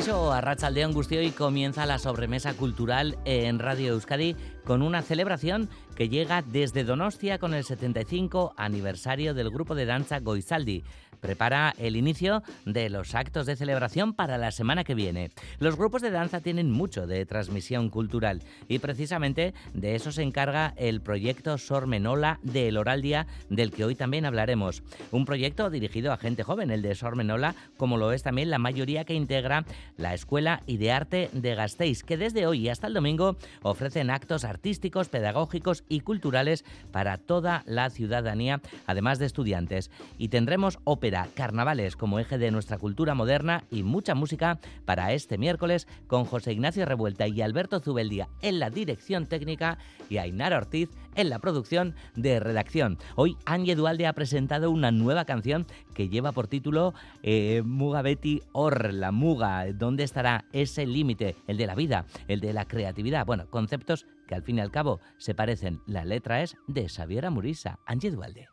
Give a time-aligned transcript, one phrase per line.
[0.00, 5.68] Aupacaixo, Arrachaldeón Gustio comienza la sobremesa cultural en Radio Euskadi con una celebración
[6.00, 10.82] que llega desde Donostia con el 75 aniversario del grupo de danza Goizaldi
[11.20, 15.30] prepara el inicio de los actos de celebración para la semana que viene.
[15.58, 20.74] Los grupos de danza tienen mucho de transmisión cultural y precisamente de eso se encarga
[20.76, 24.82] el proyecto Sormenola de El Oraldia, del que hoy también hablaremos.
[25.10, 29.04] Un proyecto dirigido a gente joven, el de Sormenola, como lo es también la mayoría
[29.04, 29.64] que integra
[29.96, 34.44] la Escuela y de Arte de Gasteiz, que desde hoy hasta el domingo ofrecen actos
[34.44, 39.90] artísticos, pedagógicos y culturales para toda la ciudadanía, además de estudiantes.
[40.16, 45.36] Y tendremos ópera carnavales como eje de nuestra cultura moderna y mucha música para este
[45.36, 49.76] miércoles con José Ignacio Revuelta y Alberto Zubeldía en la dirección técnica
[50.08, 52.98] y Ainara Ortiz en la producción de redacción.
[53.16, 58.42] Hoy Angie Dualde ha presentado una nueva canción que lleva por título eh, Muga Betty
[58.52, 59.72] Or, la muga.
[59.72, 61.36] ¿Dónde estará ese límite?
[61.46, 63.26] El de la vida, el de la creatividad.
[63.26, 65.82] Bueno, conceptos que al fin y al cabo se parecen.
[65.86, 67.80] La letra es de Xavier Murisa.
[67.84, 68.48] Angie Dualde.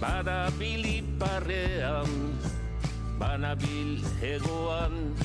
[0.00, 2.06] Banabil iparrean,
[3.18, 5.16] banabil hegoan,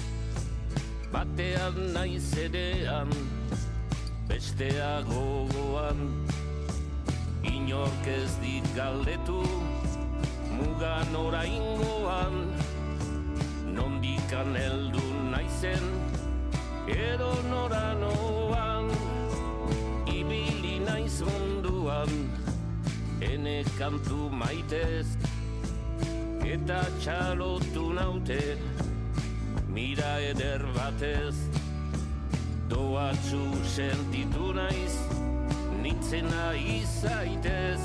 [1.13, 3.13] batean naiz edean,
[4.27, 6.25] bestea gogoan.
[7.51, 9.41] Inork ez dit galdetu,
[10.57, 12.39] mugan oraingoan,
[13.75, 15.85] nondikan heldu naizen,
[16.87, 18.89] edo noranoan,
[20.09, 22.11] ibili naiz munduan,
[23.21, 25.07] ene kantu maitez
[26.45, 28.39] eta txalotu naute
[29.75, 31.35] mira eder batez
[32.69, 33.43] doatzu
[33.75, 35.24] sentitu naiz
[35.85, 37.81] nintzena izaitez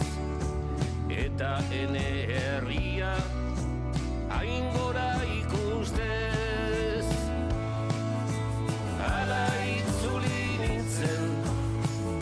[1.23, 3.11] eta ene herria
[4.33, 7.05] hain gora ikustez.
[9.09, 9.43] Ala
[9.75, 11.29] itzuli nintzen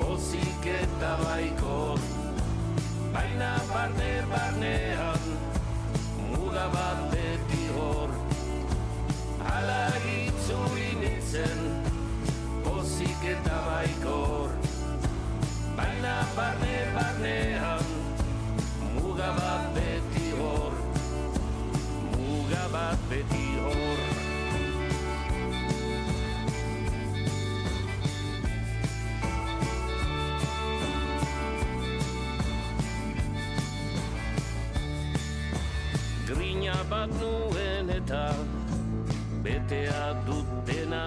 [0.03, 1.79] pozik eta baiko
[3.15, 5.33] baina barne barnean
[6.33, 8.17] muga bat beti hor.
[9.57, 9.83] Ala
[10.17, 11.69] itzuli nintzen
[12.67, 14.68] pozik eta baikor
[15.99, 17.87] baina barne barnean
[18.95, 20.75] muga bat beti hor
[22.17, 23.99] muga bat beti hor.
[36.89, 38.33] Bat nuen eta
[39.45, 41.03] betea dutena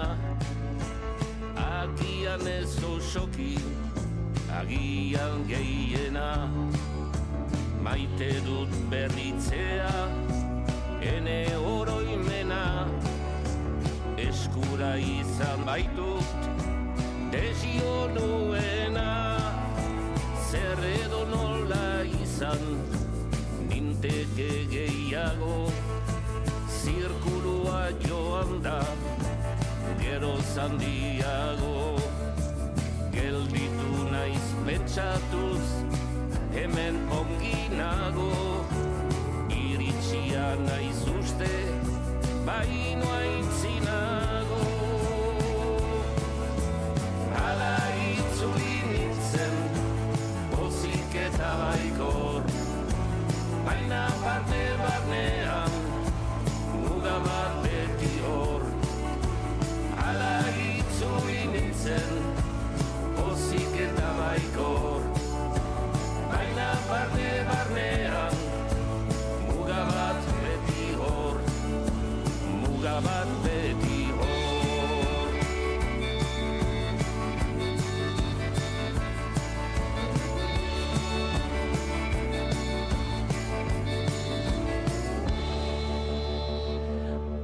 [1.58, 3.56] agian ez osoki
[4.60, 6.48] agian gehiena.
[7.82, 9.92] Maite dut berritzea
[11.12, 12.86] ene oroimena.
[14.16, 16.48] Eskura izan baitut
[17.32, 19.10] desio nuena.
[20.50, 22.62] Zer edo nola izan
[23.68, 25.58] ninteke gehiago.
[26.82, 28.80] Zirkulua joan da
[30.02, 31.96] gero zandiago
[33.12, 33.71] gelditu
[34.66, 35.64] pentsatuz
[36.54, 38.30] hemen onginago
[39.62, 41.54] iritsia naiz uste
[42.46, 44.31] baino aintzinago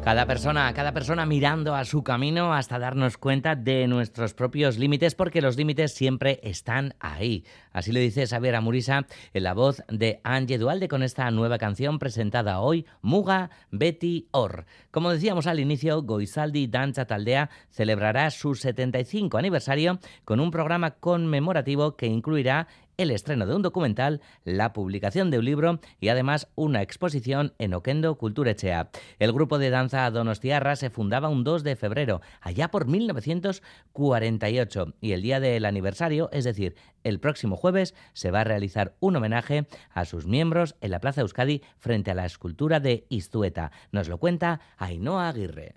[0.03, 5.15] Cada persona, cada persona mirando a su camino hasta darnos cuenta de nuestros propios límites,
[5.15, 7.45] porque los límites siempre están ahí.
[7.73, 11.99] Así lo dice Xavier Amurisa en la voz de Angie Dualde con esta nueva canción
[11.99, 14.65] presentada hoy, Muga Betty Or.
[14.91, 21.97] Como decíamos al inicio, Goizaldi Danza Taldea celebrará su 75 aniversario con un programa conmemorativo
[21.97, 22.69] que incluirá
[22.99, 27.73] el estreno de un documental, la publicación de un libro y además una exposición en
[27.73, 28.91] Oquendo Culturechea.
[29.21, 35.13] El grupo de danza Donostiarra se fundaba un 2 de febrero, allá por 1948, y
[35.13, 36.75] el día del aniversario, es decir,
[37.05, 41.21] el próximo jueves, se va a realizar un homenaje a sus miembros en la Plaza
[41.21, 43.71] Euskadi frente a la escultura de Istueta.
[43.93, 45.77] Nos lo cuenta Ainhoa Aguirre.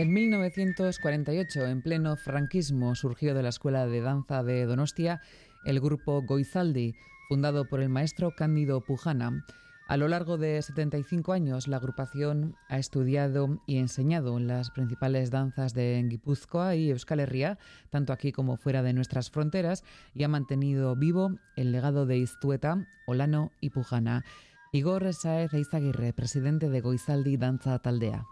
[0.00, 5.20] En 1948, en pleno franquismo, surgió de la Escuela de Danza de Donostia
[5.66, 6.94] el grupo Goizaldi,
[7.28, 9.44] fundado por el maestro Cándido Pujana.
[9.88, 15.30] A lo largo de 75 años, la agrupación ha estudiado y enseñado en las principales
[15.30, 17.58] danzas de Guipúzcoa y Euskal Herria,
[17.90, 22.86] tanto aquí como fuera de nuestras fronteras, y ha mantenido vivo el legado de Istueta,
[23.06, 24.24] Olano y Pujana.
[24.72, 28.24] Igor Saez Eizaguirre, presidente de Goizaldi Danza Taldea.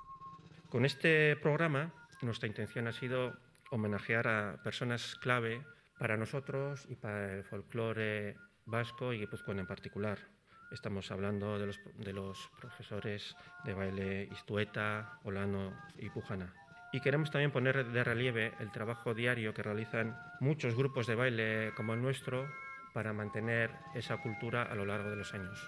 [0.68, 3.32] Con este programa, nuestra intención ha sido
[3.70, 5.64] homenajear a personas clave
[5.98, 8.36] para nosotros y para el folclore
[8.66, 10.18] vasco y guipuzcoano en particular.
[10.70, 13.34] Estamos hablando de los, de los profesores
[13.64, 16.52] de baile Istueta, Olano y Pujana.
[16.92, 21.72] Y queremos también poner de relieve el trabajo diario que realizan muchos grupos de baile
[21.76, 22.46] como el nuestro
[22.92, 25.58] para mantener esa cultura a lo largo de los años.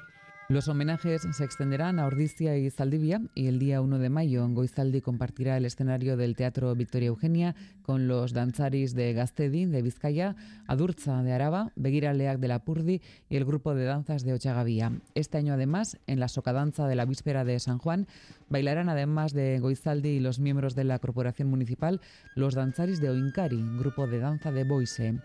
[0.50, 5.00] Los homenajes se extenderán a Ordizia y Zaldivia y el día 1 de mayo Goizaldi
[5.00, 10.34] compartirá el escenario del Teatro Victoria Eugenia con los danzaris de Gastedi de Vizcaya,
[10.66, 14.90] Adurza de Araba, Begiraleak de Lapurdi y el grupo de danzas de Ochagavía.
[15.14, 18.08] Este año además, en la socadanza de la víspera de San Juan,
[18.48, 22.00] bailarán además de Goizaldi y los miembros de la Corporación Municipal
[22.34, 25.20] los danzaris de Oincari, grupo de danza de Boise.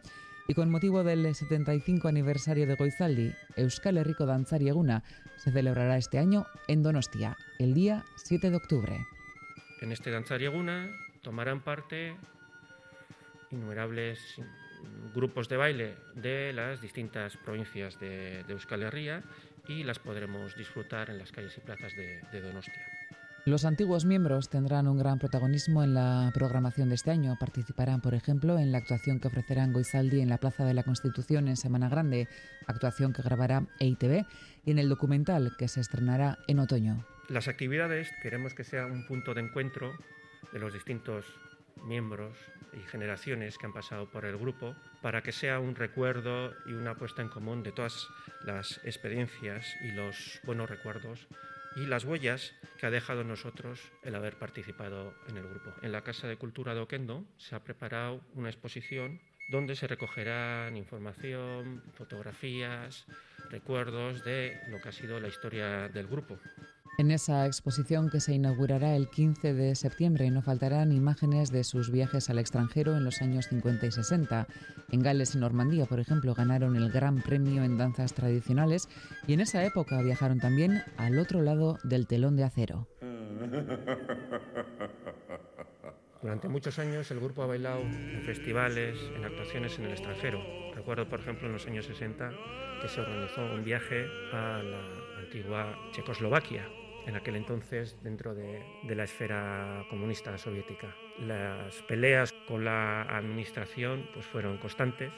[0.48, 4.70] Y con motivo del 75 aniversario de Goizaldi, Euskal Herriko Dantzari
[5.38, 9.08] se celebrará este año en Donostia, el día 7 de octubre.
[9.82, 12.16] En este Dantzari Eguna tomarán parte
[13.50, 14.20] innumerables
[15.16, 19.24] grupos de baile de las distintas provincias de, Euskal Herria
[19.68, 22.86] y las podremos disfrutar en las calles y plazas de Donostia.
[23.48, 27.38] Los antiguos miembros tendrán un gran protagonismo en la programación de este año.
[27.40, 31.48] Participarán, por ejemplo, en la actuación que ofrecerán Goizaldi en la Plaza de la Constitución
[31.48, 32.28] en Semana Grande,
[32.66, 34.26] actuación que grabará EITV,
[34.66, 37.06] y en el documental que se estrenará en otoño.
[37.30, 39.94] Las actividades queremos que sea un punto de encuentro
[40.52, 41.28] de los distintos
[41.84, 42.36] miembros
[42.74, 46.96] y generaciones que han pasado por el grupo para que sea un recuerdo y una
[46.96, 48.08] puesta en común de todas
[48.44, 51.28] las experiencias y los buenos recuerdos
[51.76, 55.74] y las huellas que ha dejado nosotros el haber participado en el grupo.
[55.82, 59.20] En la Casa de Cultura de Oquendo se ha preparado una exposición
[59.50, 63.06] donde se recogerán información, fotografías,
[63.50, 66.40] recuerdos de lo que ha sido la historia del grupo.
[66.98, 71.92] En esa exposición que se inaugurará el 15 de septiembre no faltarán imágenes de sus
[71.92, 74.48] viajes al extranjero en los años 50 y 60.
[74.92, 78.88] En Gales y Normandía, por ejemplo, ganaron el Gran Premio en danzas tradicionales
[79.28, 82.88] y en esa época viajaron también al otro lado del telón de acero.
[86.22, 90.40] Durante muchos años el grupo ha bailado en festivales, en actuaciones en el extranjero.
[90.74, 92.32] Recuerdo, por ejemplo, en los años 60
[92.82, 96.68] que se organizó un viaje a la antigua Checoslovaquia,
[97.06, 100.96] en aquel entonces dentro de, la esfera comunista soviética.
[101.20, 105.12] Las peleas con la administración pues, fueron constantes.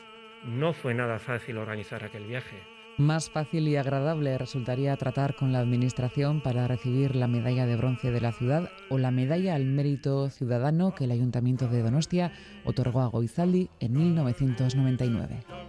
[0.45, 2.57] No fue nada fácil organizar aquel viaje.
[2.97, 8.09] Más fácil y agradable resultaría tratar con la administración para recibir la medalla de bronce
[8.09, 12.31] de la ciudad o la medalla al mérito ciudadano que el Ayuntamiento de Donostia
[12.65, 15.66] otorgó a Goizaldi en 1999.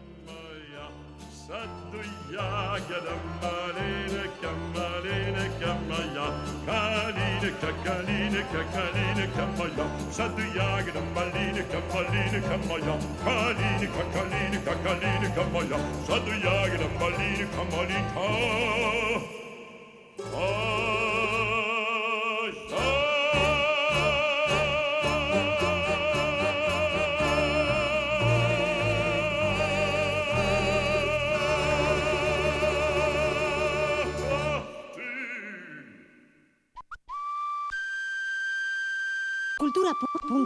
[8.48, 18.20] Kalineka, Kalineka, Maya, Saduyagada, Malineka, Malineka, Maya, Kalineka, Kalineka, Kalineka, Maya, Saduyagada, Malineka, Malineka.
[20.34, 20.87] Ah.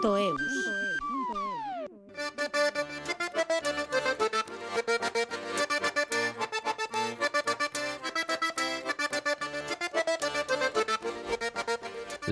[0.02, 0.72] Então é www.eus.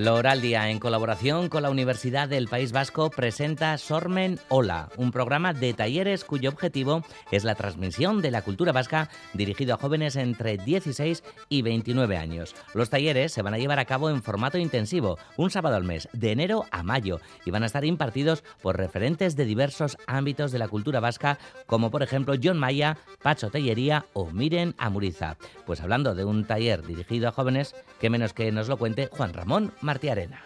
[0.04, 5.74] Loraldia, en colaboración con la Universidad del País Vasco, presenta Sormen Hola, un programa de
[5.74, 11.22] talleres cuyo objetivo es la transmisión de la cultura vasca dirigido a jóvenes entre 16
[11.50, 12.54] y 29 años.
[12.72, 16.08] Los talleres se van a llevar a cabo en formato intensivo, un sábado al mes,
[16.14, 20.60] de enero a mayo, y van a estar impartidos por referentes de diversos ámbitos de
[20.60, 25.36] la cultura vasca, como por ejemplo John Maya, Pacho Tellería o Miren Amuriza.
[25.66, 29.34] Pues hablando de un taller dirigido a jóvenes, que menos que nos lo cuente Juan
[29.34, 30.40] Ramón Martí Arena.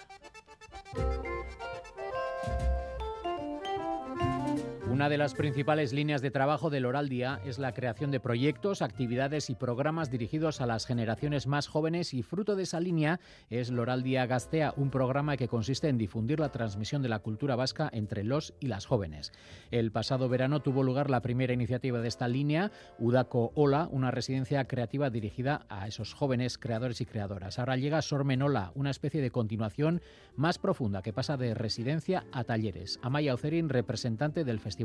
[4.95, 8.81] Una de las principales líneas de trabajo del Oral Día es la creación de proyectos,
[8.81, 13.19] actividades y programas dirigidos a las generaciones más jóvenes y fruto de esa línea
[13.51, 17.57] es Loral Día Gastea, un programa que consiste en difundir la transmisión de la cultura
[17.57, 19.33] vasca entre los y las jóvenes.
[19.73, 22.71] El pasado verano tuvo lugar la primera iniciativa de esta línea,
[23.01, 27.59] Udaco Ola, una residencia creativa dirigida a esos jóvenes creadores y creadoras.
[27.59, 30.03] Ahora llega Sormenola, una especie de continuación
[30.37, 33.01] más profunda que pasa de residencia a talleres.
[33.03, 34.84] Amaya Ocerin, representante del Festival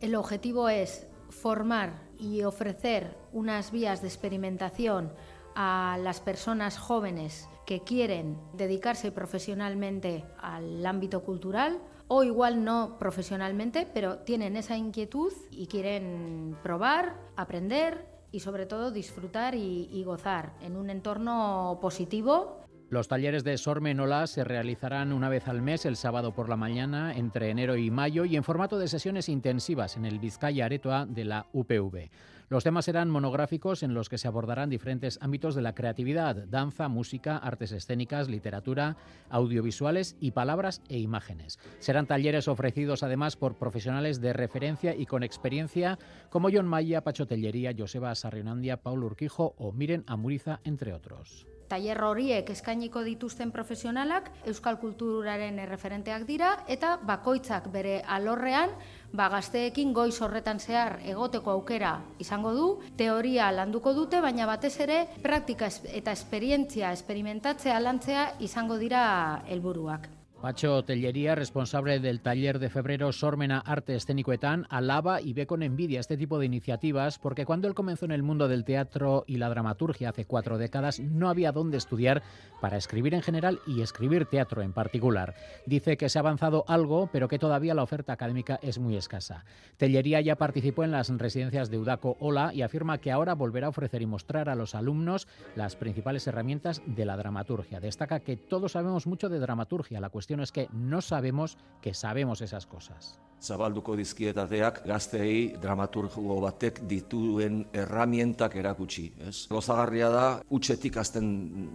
[0.00, 5.12] El objetivo es formar y ofrecer unas vías de experimentación
[5.54, 13.86] a las personas jóvenes que quieren dedicarse profesionalmente al ámbito cultural o igual no profesionalmente,
[13.92, 20.76] pero tienen esa inquietud y quieren probar, aprender y sobre todo disfrutar y gozar en
[20.76, 22.61] un entorno positivo
[22.92, 27.16] los talleres de Sormenola se realizarán una vez al mes, el sábado por la mañana,
[27.16, 31.24] entre enero y mayo, y en formato de sesiones intensivas en el Vizcaya Aretoa de
[31.24, 32.10] la UPV.
[32.50, 36.88] Los temas serán monográficos en los que se abordarán diferentes ámbitos de la creatividad, danza,
[36.88, 38.98] música, artes escénicas, literatura,
[39.30, 41.58] audiovisuales y palabras e imágenes.
[41.78, 47.26] Serán talleres ofrecidos además por profesionales de referencia y con experiencia como John Maya, Pacho
[47.26, 51.46] Tellería, Joseba Sarrionandia, Paul Urquijo o Miren Amuriza, entre otros.
[51.72, 58.76] Tailer horiek eskainiko dituzten profesionalak euskal kulturaren erreferenteak dira eta bakoitzak bere alorrean
[59.16, 65.06] ba gazteekin goiz horretan zehar egoteko aukera izango du, teoria landuko dute, baina batez ere
[65.24, 69.04] praktika eta esperientzia, esperimentatzea lantzea izango dira
[69.48, 70.21] helburuak.
[70.42, 76.00] Pacho Tellería, responsable del taller de febrero Sormena Arte Escénico-Etán, alaba y ve con envidia
[76.00, 79.48] este tipo de iniciativas porque cuando él comenzó en el mundo del teatro y la
[79.48, 82.24] dramaturgia hace cuatro décadas no había dónde estudiar
[82.60, 85.36] para escribir en general y escribir teatro en particular.
[85.64, 89.44] Dice que se ha avanzado algo, pero que todavía la oferta académica es muy escasa.
[89.76, 93.70] Tellería ya participó en las residencias de Udaco Ola y afirma que ahora volverá a
[93.70, 97.78] ofrecer y mostrar a los alumnos las principales herramientas de la dramaturgia.
[97.78, 102.40] Destaca que todos sabemos mucho de dramaturgia, la cuestión es que no sabemos que sabemos
[102.40, 103.18] esas cosas.
[103.42, 109.08] Zabalduko dizkietateak gazteei dramaturgo batek dituen erramientak erakutsi.
[109.26, 109.48] Ez?
[109.50, 111.32] Gozagarria da, utxetik azten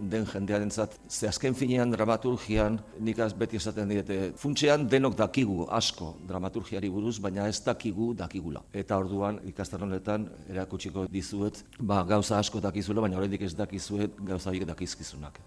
[0.08, 6.14] den jendearentzat, ze azken finean dramaturgian, nik az beti esaten diete, funtsean denok dakigu asko
[6.30, 8.64] dramaturgiari buruz, baina ez dakigu dakigula.
[8.72, 14.56] Eta orduan ikastar honetan erakutsiko dizuet, ba, gauza asko dakizula, baina horredik ez dakizuet gauza
[14.72, 15.38] dakizkizunak.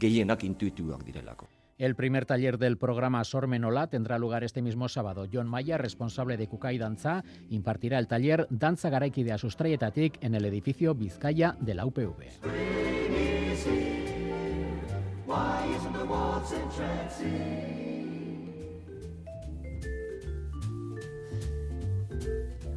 [0.00, 1.57] Gehienak intuituak direlako.
[1.78, 5.28] El primer taller del programa Sormenola tendrá lugar este mismo sábado.
[5.32, 10.96] John Maya, responsable de Kukai Danza, impartirá el taller Danza Garaikidea Sustraietatik en el edificio
[10.96, 12.16] Vizcaya de la UPV.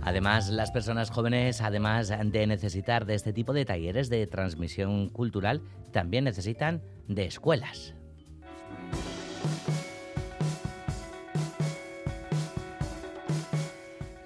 [0.03, 5.63] Además, las personas jóvenes, además de necesitar de este tipo de talleres de transmisión cultural,
[5.91, 7.95] también necesitan de escuelas.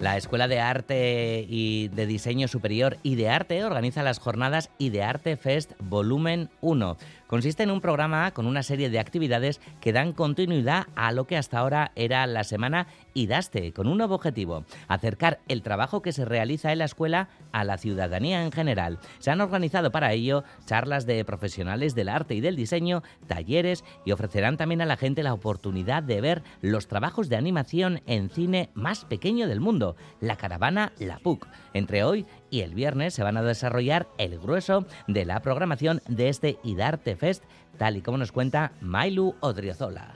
[0.06, 5.36] La Escuela de Arte y de Diseño Superior y de Arte organiza las jornadas Idearte
[5.36, 6.96] Fest Volumen 1.
[7.28, 11.38] Consiste en un programa con una serie de actividades que dan continuidad a lo que
[11.38, 16.24] hasta ahora era la semana IDASTE, con un nuevo objetivo, acercar el trabajo que se
[16.24, 19.00] realiza en la escuela a la ciudadanía en general.
[19.18, 24.12] Se han organizado para ello charlas de profesionales del arte y del diseño, talleres y
[24.12, 28.70] ofrecerán también a la gente la oportunidad de ver los trabajos de animación en cine
[28.76, 31.48] más pequeño del mundo, la caravana La PUC.
[31.76, 36.30] Entre hoy y el viernes se van a desarrollar el grueso de la programación de
[36.30, 37.44] este IDARTE Fest,
[37.78, 40.14] tal y como nos cuenta Mailu Odriozola.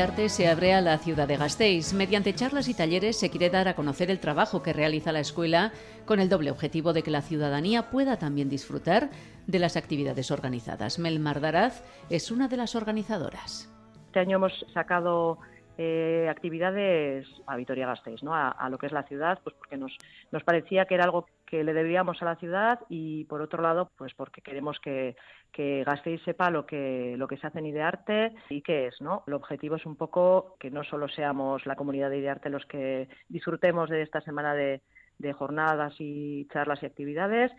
[0.00, 1.92] Arte se abre a la ciudad de Gasteiz.
[1.92, 5.72] Mediante charlas y talleres se quiere dar a conocer el trabajo que realiza la escuela
[6.04, 9.10] con el doble objetivo de que la ciudadanía pueda también disfrutar
[9.46, 10.98] de las actividades organizadas.
[10.98, 13.73] Mel Mardaraz es una de las organizadoras.
[14.14, 15.40] Este año hemos sacado
[15.76, 18.32] eh, actividades a Vitoria-Gasteiz, ¿no?
[18.32, 19.92] A, lo que es la ciudad, pues porque nos,
[20.30, 23.90] nos parecía que era algo que le debíamos a la ciudad y por otro lado,
[23.98, 25.16] pues porque queremos que,
[25.50, 29.24] que Gasteiz sepa lo que, lo que se hace en Idearte y qué es, ¿no?
[29.26, 33.08] El objetivo es un poco que no solo seamos la comunidad de Idearte los que
[33.28, 34.80] disfrutemos de esta semana de,
[35.18, 37.50] de jornadas y charlas y actividades,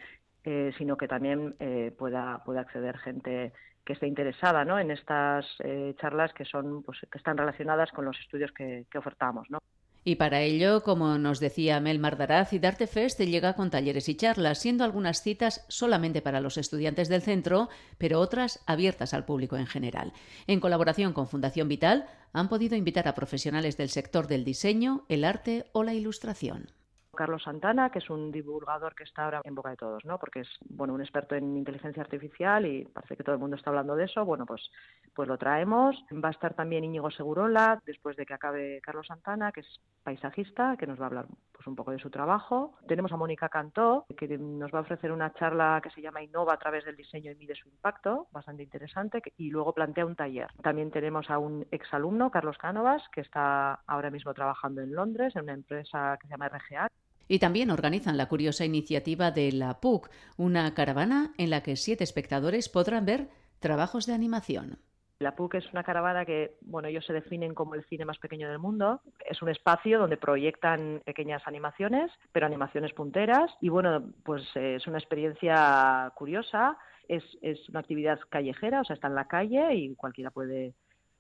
[0.45, 3.51] eh, sino que también eh, pueda, pueda acceder gente
[3.85, 4.79] que esté interesada ¿no?
[4.79, 8.97] en estas eh, charlas que son pues, que están relacionadas con los estudios que, que
[8.97, 9.49] ofertamos.
[9.49, 9.59] ¿no?
[10.07, 14.59] Y para ello, como nos decía Mel Mardaraz, Idarte Fest llega con talleres y charlas,
[14.59, 19.65] siendo algunas citas solamente para los estudiantes del centro, pero otras abiertas al público en
[19.65, 20.13] general.
[20.45, 25.23] En colaboración con Fundación Vital, han podido invitar a profesionales del sector del diseño, el
[25.23, 26.69] arte o la ilustración.
[27.15, 30.19] Carlos Santana, que es un divulgador que está ahora en boca de todos, ¿no?
[30.19, 33.69] Porque es bueno un experto en inteligencia artificial y parece que todo el mundo está
[33.69, 34.25] hablando de eso.
[34.25, 34.69] Bueno, pues
[35.13, 35.95] pues lo traemos.
[36.13, 40.75] Va a estar también Íñigo Segurola después de que acabe Carlos Santana, que es paisajista,
[40.77, 42.75] que nos va a hablar pues un poco de su trabajo.
[42.87, 46.53] Tenemos a Mónica Cantó, que nos va a ofrecer una charla que se llama Innova
[46.53, 50.51] a través del diseño y mide su impacto, bastante interesante, y luego plantea un taller.
[50.61, 55.43] También tenemos a un exalumno, Carlos Cánovas, que está ahora mismo trabajando en Londres en
[55.43, 56.89] una empresa que se llama RGA.
[57.27, 62.03] Y también organizan la curiosa iniciativa de la PUC, una caravana en la que siete
[62.03, 63.29] espectadores podrán ver
[63.59, 64.77] trabajos de animación.
[65.19, 68.49] La PUC es una caravana que, bueno, ellos se definen como el cine más pequeño
[68.49, 69.01] del mundo.
[69.25, 73.49] Es un espacio donde proyectan pequeñas animaciones, pero animaciones punteras.
[73.61, 76.77] Y bueno, pues eh, es una experiencia curiosa.
[77.07, 80.73] Es, es una actividad callejera, o sea, está en la calle y cualquiera puede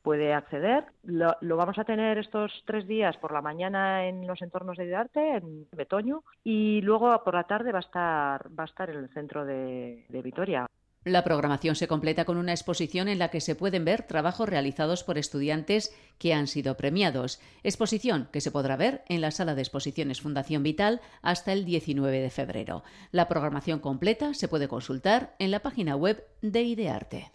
[0.05, 0.85] puede acceder.
[1.03, 5.37] Lo, vamos a tener estos tres días por la mañana en los entornos de arte,
[5.37, 9.09] en Betoño, y luego por la tarde va a estar, va a estar en el
[9.09, 10.67] centro de Vitoria.
[11.05, 15.03] La programación se completa con una exposición en la que se pueden ver trabajos realizados
[15.03, 17.39] por estudiantes que han sido premiados.
[17.61, 22.21] Exposición que se podrá ver en la sala de exposiciones Fundación Vital hasta el 19
[22.21, 22.83] de febrero.
[23.11, 27.31] La programación completa se puede consultar en la página web de Idearte.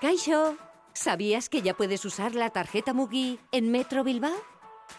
[0.00, 0.56] Kaixo,
[0.92, 4.36] ¿sabías que ya puedes usar la tarjeta Mugi en Metro Bilbao?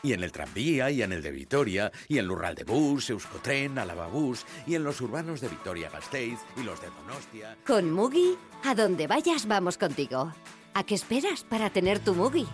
[0.03, 3.79] Y en el tranvía, y en el de Vitoria, y en Lural de Bus, Euskotren,
[3.79, 7.57] Alababús, y en los urbanos de Vitoria-Gasteiz y los de Donostia.
[7.65, 10.33] Con Mugi, a donde vayas vamos contigo.
[10.73, 12.45] ¿A qué esperas para tener tu Mugi?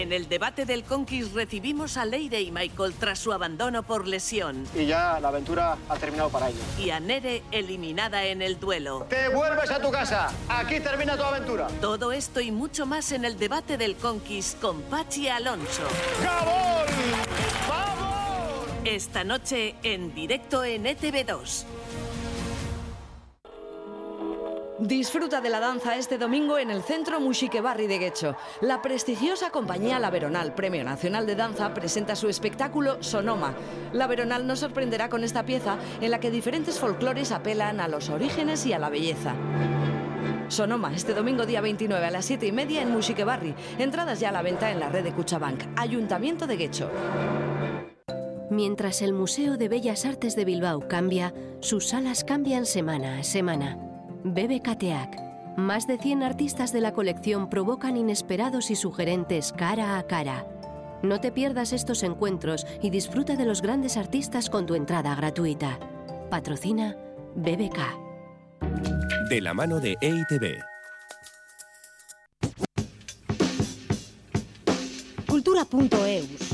[0.00, 4.66] En el debate del Conquist recibimos a Leire y Michael tras su abandono por lesión.
[4.74, 6.62] Y ya la aventura ha terminado para ellos.
[6.78, 9.06] Y a Nere eliminada en el duelo.
[9.10, 10.32] ¡Te vuelves a tu casa!
[10.48, 11.66] Aquí termina tu aventura.
[11.82, 15.82] Todo esto y mucho más en el debate del Conquist con Pachi Alonso.
[16.24, 16.86] ¡Gabón!
[17.68, 18.68] ¡Vamos!
[18.86, 21.66] Esta noche en directo en E ETV2.
[24.80, 28.34] Disfruta de la danza este domingo en el Centro Musique Barri de Guecho.
[28.62, 33.52] La prestigiosa compañía La Veronal, Premio Nacional de Danza, presenta su espectáculo Sonoma.
[33.92, 38.08] La Veronal nos sorprenderá con esta pieza en la que diferentes folclores apelan a los
[38.08, 39.34] orígenes y a la belleza.
[40.48, 43.54] Sonoma, este domingo día 29 a las 7 y media en Musique Barri.
[43.78, 45.62] Entradas ya a la venta en la red de Cuchabank.
[45.76, 46.90] Ayuntamiento de Guecho.
[48.48, 53.89] Mientras el Museo de Bellas Artes de Bilbao cambia, sus salas cambian semana a semana.
[54.24, 55.56] BBKTEAC.
[55.56, 60.46] Más de 100 artistas de la colección provocan inesperados y sugerentes cara a cara.
[61.02, 65.78] No te pierdas estos encuentros y disfruta de los grandes artistas con tu entrada gratuita.
[66.30, 66.96] Patrocina
[67.34, 67.78] BBK.
[69.28, 70.60] De la mano de EITB.
[75.26, 76.49] Cultura.eus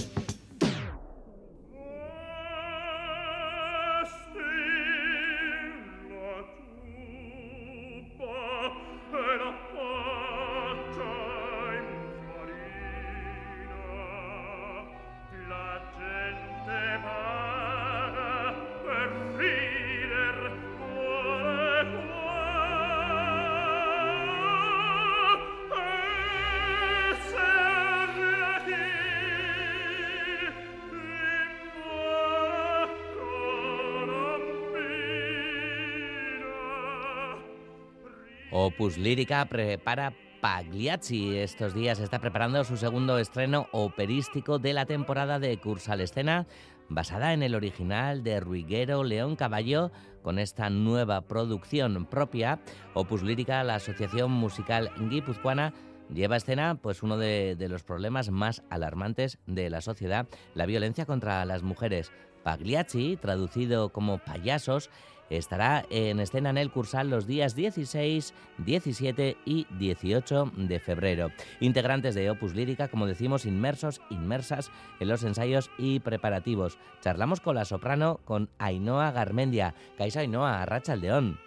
[38.86, 41.38] Opus Lírica prepara Pagliacci.
[41.38, 46.46] Estos días está preparando su segundo estreno operístico de la temporada de Cursal Escena,
[46.88, 49.90] basada en el original de Ruiguero León Caballo,
[50.22, 52.60] con esta nueva producción propia.
[52.94, 55.74] Opus Lírica, la asociación musical guipuzcoana,
[56.08, 61.44] lleva escena pues uno de los problemas más alarmantes de la sociedad, la violencia contra
[61.44, 62.12] las mujeres.
[62.44, 64.90] Pagliacci, traducido como payasos,
[65.30, 71.30] estará en escena en el Cursal los días 16, 17 y 18 de febrero.
[71.60, 76.78] Integrantes de Opus Lírica, como decimos, inmersos, inmersas en los ensayos y preparativos.
[77.00, 79.74] Charlamos con la soprano, con Ainhoa Garmendia.
[79.98, 81.38] Caixa Ainhoa, Arrachaldeón.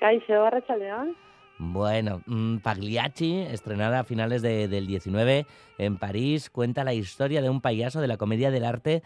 [0.00, 1.16] Caixo, Arrachaldeón.
[1.58, 5.46] Bueno, mm, Pagliacci, estrenada a finales de- del 19
[5.78, 9.02] en París, cuenta la historia de un payaso de la comedia del arte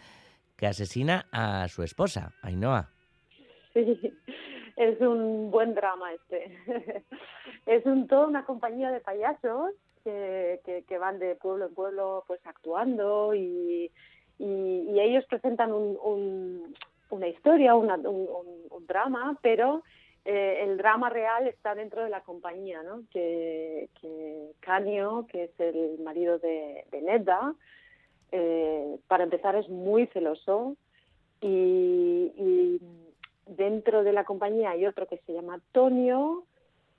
[0.55, 2.89] que asesina a su esposa, Ainhoa.
[4.77, 6.55] Es un buen drama este.
[7.65, 9.71] es un, toda una compañía de payasos
[10.03, 13.91] que, que, van de pueblo en pueblo pues actuando y,
[14.37, 16.75] y, ellos presentan un, un-
[17.09, 19.83] una historia, una- un, drama, pero
[20.25, 23.01] eh, el drama real está dentro de la compañía, ¿no?
[23.11, 23.89] Que,
[24.59, 27.53] Canio, que es el marido de, de Nedda,
[28.31, 30.77] eh, para empezar es muy celoso
[31.41, 32.79] y
[33.47, 36.43] dentro de la compañía hay otro que se llama Tonio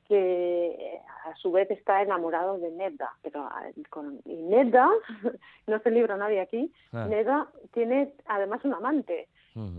[0.08, 4.88] que eh, a su vez está enamorado de Nedda pero ah, con, y Nedda
[5.66, 7.06] no se libra nadie aquí Ah.
[7.06, 9.28] Nedda tiene además un amante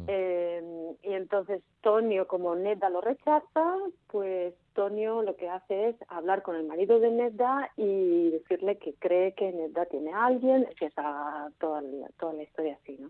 [0.07, 0.61] eh,
[1.03, 3.77] y entonces Tonio, como Nedda lo rechaza,
[4.07, 8.93] pues Tonio lo que hace es hablar con el marido de Nedda y decirle que
[8.95, 13.09] cree que Nedda tiene a alguien, empieza toda, la- toda la historia así, ¿no?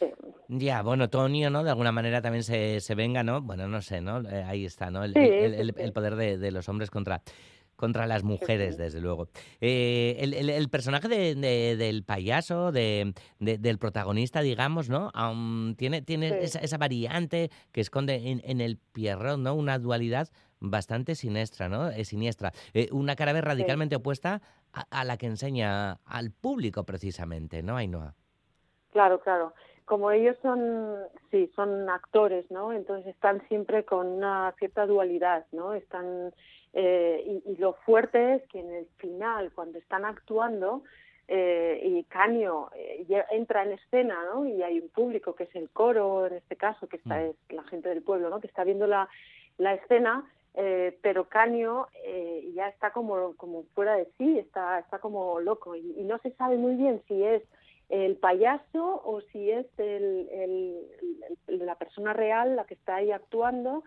[0.00, 0.58] Mm.
[0.58, 1.62] Ya, bueno, Tonio, ¿no?
[1.62, 3.40] De alguna manera también se, se venga, ¿no?
[3.42, 4.20] Bueno, no sé, ¿no?
[4.28, 5.04] Eh, ahí está, ¿no?
[5.04, 5.82] El, Sí, el- sí, el- sí.
[5.82, 7.22] el poder de, de los hombres contra,
[7.76, 9.28] contra las mujeres, desde luego.
[9.60, 15.10] Eh, el, el- el personaje de- de- del payaso, de, de- del protagonista, digamos, ¿no?
[15.14, 16.36] Aún tiene tiene Sí.
[16.42, 19.54] esa, esa variante que esconde en, en el Pierrot, ¿no?
[19.54, 21.88] Una dualidad bastante siniestra, ¿no?
[21.90, 22.52] Eh, siniestra.
[22.74, 27.76] Eh, una cara B radicalmente opuesta a, a la que enseña al público, precisamente, ¿no,
[27.76, 28.14] Ainhoa?
[28.92, 29.54] Claro, claro.
[29.90, 30.98] Como ellos son,
[31.32, 32.72] sí, son actores, ¿no?
[32.72, 35.74] Entonces están siempre con una cierta dualidad, ¿no?
[35.74, 36.32] Están
[36.74, 40.84] eh, y, y lo fuerte es que en el final, cuando están actuando
[41.26, 44.46] eh, y Canio eh, entra en escena, ¿no?
[44.46, 47.64] Y hay un público que es el coro, en este caso, que está es la
[47.64, 48.38] gente del pueblo, ¿no?
[48.38, 49.08] Que está viendo la,
[49.58, 50.24] la escena,
[50.54, 55.74] eh, pero Canio eh, ya está como, como fuera de sí, está, está como loco
[55.74, 57.42] y, y no se sabe muy bien si es
[57.90, 63.82] el payaso o si es el, el- la persona real la que está ahí actuando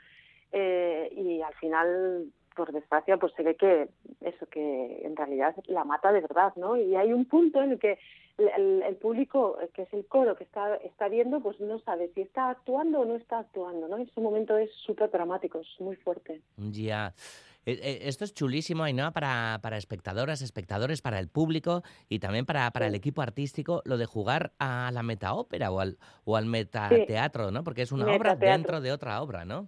[0.51, 3.89] eh, y al final por desgracia pues se ve que
[4.21, 7.79] eso que en realidad la mata de verdad no y hay un punto en el
[7.79, 7.97] que
[8.37, 12.21] el, público eh, que es el coro que está está viendo pues no sabe si
[12.21, 16.41] está actuando o no está actuando no ese momento es súper dramático es muy fuerte.
[16.57, 17.07] Ya.
[17.07, 22.69] Eh, Esto es chulísimo, Ainhoa, para, para espectadoras, espectadores, para el público y también para,
[22.71, 27.51] para el equipo artístico, lo de jugar a la metaópera o al, o al metateatro,
[27.51, 27.63] ¿no?
[27.63, 29.67] Porque es una obra dentro de otra obra, ¿no?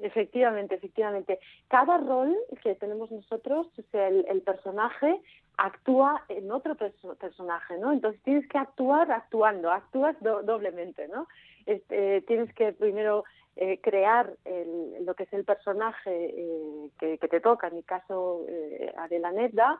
[0.00, 1.38] Efectivamente, efectivamente.
[1.68, 5.20] Cada rol que tenemos nosotros, o sea, el, el personaje
[5.56, 7.92] actúa en otro perso- personaje, ¿no?
[7.92, 11.28] Entonces tienes que actuar actuando, actúas do- doblemente, ¿no?
[11.66, 13.22] Este, tienes que primero
[13.56, 17.82] eh, crear el- lo que es el personaje eh, que, que te toca, en mi
[17.82, 19.78] caso eh, Adela Nedda,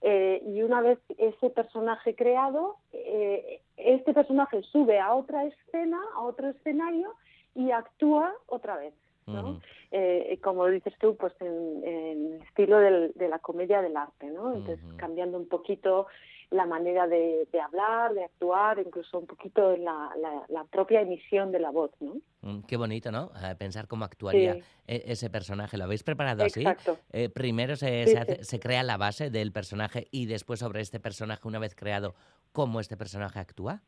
[0.00, 6.22] eh, y una vez ese personaje creado, eh, este personaje sube a otra escena, a
[6.22, 7.14] otro escenario
[7.54, 8.94] y actúa otra vez.
[9.28, 9.60] ¿no?
[9.92, 14.52] Eh, como dices tú, pues en, el estilo del- de la comedia del arte, ¿no?
[14.52, 16.08] Entonces cambiando un poquito
[16.52, 21.50] la manera de, de hablar, de actuar, incluso un poquito la, la, la propia emisión
[21.50, 22.16] de la voz, ¿no?
[22.42, 23.30] Mm, Qué bonito, ¿no?
[23.42, 24.62] Eh, pensar cómo actuaría Sí.
[24.86, 25.76] e- ese personaje.
[25.78, 26.60] ¿Lo habéis preparado así?
[26.60, 26.98] Exacto.
[27.12, 28.44] Eh, primero se, Sí, se, hace- sí.
[28.44, 32.14] se crea la base del personaje y después sobre este personaje, una vez creado,
[32.52, 33.80] cómo este personaje actúa.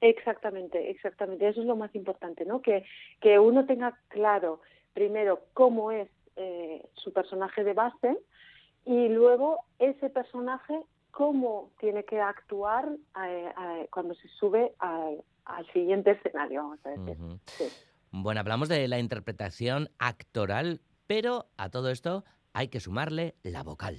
[0.00, 1.48] Exactamente, exactamente.
[1.48, 2.60] Eso es lo más importante, ¿no?
[2.62, 2.84] Que,
[3.20, 4.60] que uno tenga claro
[4.92, 8.16] primero cómo es eh, su personaje de base
[8.84, 10.78] y luego ese personaje
[11.16, 12.86] cómo tiene que actuar
[13.24, 17.16] eh, eh, cuando se sube al, al siguiente escenario, vamos a decir.
[17.18, 17.38] Ujú.
[17.46, 17.64] Sí.
[18.10, 23.96] Bueno, hablamos de la interpretación actoral, pero a todo esto hay que sumarle la vocal.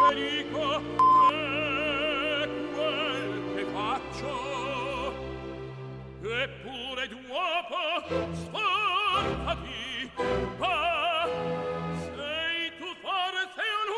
[0.00, 1.09] mentre
[6.42, 7.80] eppure dopo
[8.32, 10.10] sforzati
[10.58, 11.28] va
[12.06, 13.90] sei tu forse un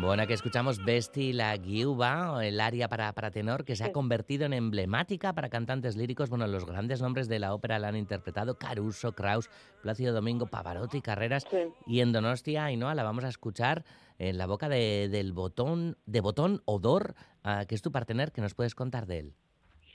[0.00, 4.44] Bueno, aquí escuchamos Besti la Guiuba, el aria para, para tenor, que se ha convertido
[4.44, 6.28] en emblemática para cantantes líricos.
[6.28, 9.48] Bueno, los grandes nombres de la ópera la han interpretado Caruso, Kraus,
[9.82, 11.46] Plácido Domingo, Pavarotti, Carreras.
[11.86, 13.84] Y en Donostia, Ainhoa, la vamos a escuchar
[14.18, 18.42] en la boca de, del botón, de Botón Odor, ah, que es tu partener, que
[18.42, 19.34] nos puedes contar de él.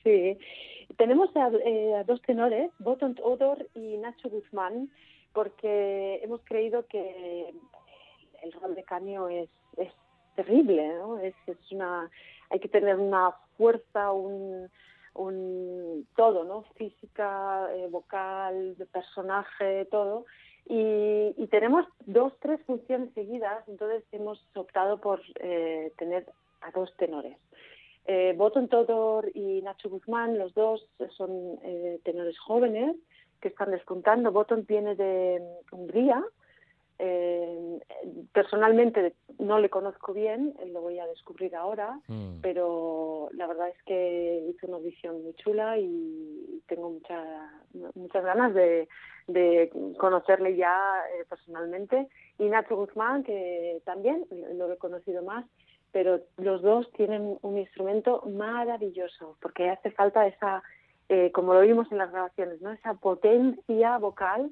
[0.04, 0.38] Sí,
[0.98, 4.90] tenemos a, eh, dos tenores, Botón Odor y Nacho Guzmán,
[5.34, 7.54] porque hemos creído que
[8.44, 9.92] el rol de Canio es, es
[10.36, 11.20] terrible, ¿no?
[11.20, 12.10] Es, es una,
[12.50, 14.70] hay que tener una fuerza, un,
[15.14, 16.64] un todo, ¿no?
[16.76, 20.26] Física, eh, vocal, personaje, todo.
[20.68, 26.26] Y, y tenemos dos, tres funciones seguidas, entonces hemos optado por eh, tener
[26.62, 27.38] a dos tenores.
[28.06, 30.88] Eh, Boton Todor y Nacho Guzmán, los dos
[31.18, 32.96] son eh, tenores jóvenes
[33.42, 34.32] que están despuntando.
[34.32, 36.24] Boton viene de mm, Hungría.
[37.04, 37.80] Eh,
[38.32, 42.00] personalmente no le conozco bien, eh, lo voy a descubrir ahora,
[42.44, 47.50] pero la verdad es que hizo una audición muy chula y tengo mucha,
[47.96, 48.88] muchas ganas de,
[49.26, 50.78] de conocerle ya
[51.16, 52.08] eh, personalmente.
[52.38, 55.44] Y Nacho Guzmán, que también lo he conocido más,
[55.92, 60.64] pero los dos tienen un instrumento maravilloso, porque hace falta esa,
[61.10, 62.72] eh, como lo vimos en las grabaciones, ¿no?
[62.72, 64.52] esa potencia vocal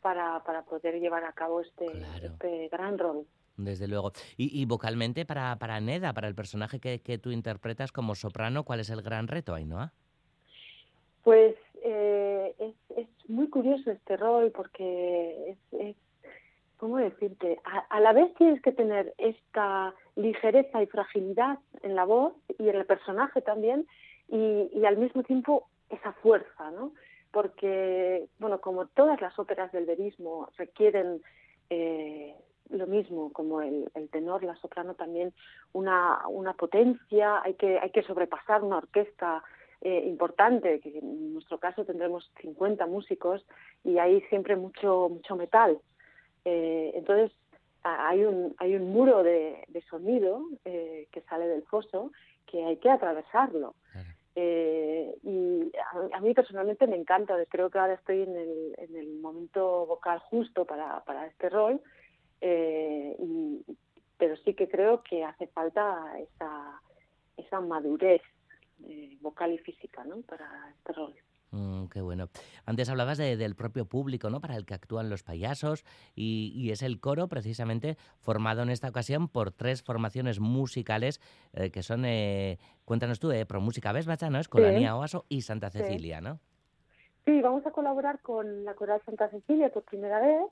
[0.00, 1.86] para, para poder llevar a cabo este,
[2.22, 3.26] este gran rol.
[3.56, 4.12] Desde luego.
[4.36, 8.64] Y, y vocalmente, para, para Neda, para el personaje que, que tú interpretas como soprano,
[8.64, 9.92] ¿cuál es el gran reto, Ainhoa?
[11.24, 15.96] Pues eh, es, es muy curioso este rol porque es, es
[16.78, 17.60] ¿cómo decirte?
[17.64, 22.68] A, a, la vez tienes que tener esta ligereza y fragilidad en la voz y
[22.68, 23.86] en el personaje también
[24.28, 26.92] y, al mismo tiempo esa fuerza, ¿no?
[27.30, 31.22] Porque, bueno, como todas las óperas del verismo requieren
[31.70, 32.34] eh,
[32.70, 35.32] lo mismo, como el, el, tenor, la soprano también,
[35.72, 39.42] una, una potencia, hay que, hay que sobrepasar una orquesta
[39.80, 43.44] eh, importante, que en nuestro caso tendremos 50 músicos
[43.84, 45.78] y hay siempre mucho, mucho metal.
[46.50, 47.30] Eh, entonces,
[47.82, 52.10] hay un, hay un muro de, de sonido eh, que sale del foso
[52.46, 53.74] que hay que atravesarlo.
[54.34, 58.96] Eh, y a, a, mí personalmente me encanta, creo que ahora estoy en el, en
[58.96, 61.80] el momento vocal justo para, para este rol,
[62.40, 63.64] eh, y,
[64.16, 66.80] pero sí que creo que hace falta esa,
[67.36, 68.22] esa madurez
[68.86, 70.22] eh, vocal y física ¿no?
[70.22, 71.14] para este rol.
[71.50, 72.28] Mm, qué bueno.
[72.66, 74.40] Antes hablabas de, del propio público, ¿no?
[74.40, 75.84] Para el que actúan los payasos
[76.14, 81.20] y, y, es el coro precisamente formado en esta ocasión por tres formaciones musicales
[81.54, 84.38] eh, que son, eh, cuéntanos tú, eh, Pro Música Vesbacha, ¿no?
[84.38, 84.94] Escolanía sí.
[84.94, 86.24] Oaso y Santa Cecilia, sí.
[86.24, 86.38] ¿no?
[87.24, 90.50] Sí, vamos a colaborar con la Coral Santa Cecilia por primera vez.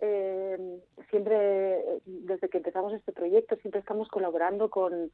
[0.00, 5.10] Eh, siempre, desde que empezamos este proyecto, siempre estamos colaborando con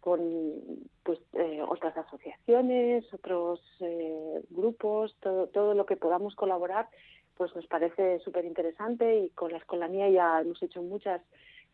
[0.00, 0.20] con
[1.02, 6.88] pues eh, otras asociaciones, otros eh, grupos, todo, todo lo que podamos colaborar,
[7.38, 11.22] pues nos parece súper interesante y con la escolanía ya hemos hecho muchas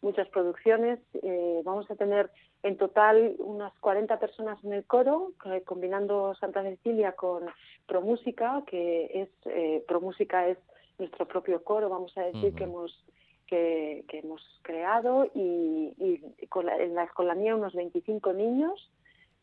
[0.03, 0.99] muchas producciones.
[1.23, 2.31] Eh, vamos a tener
[2.63, 5.33] en total unas 40 personas en el coro,
[5.65, 7.47] combinando Santa Cecilia con
[7.87, 10.59] Promúsica, que es eh, Promúsica es
[11.01, 12.55] nuestro propio coro, vamos a decir uh -huh.
[12.55, 13.05] que hemos
[13.47, 18.91] que, que hemos creado y, y con la, en la escolanía unos 25 niños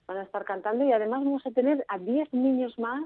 [0.08, 3.04] van a estar cantando y además vamos a tener a 10 niños más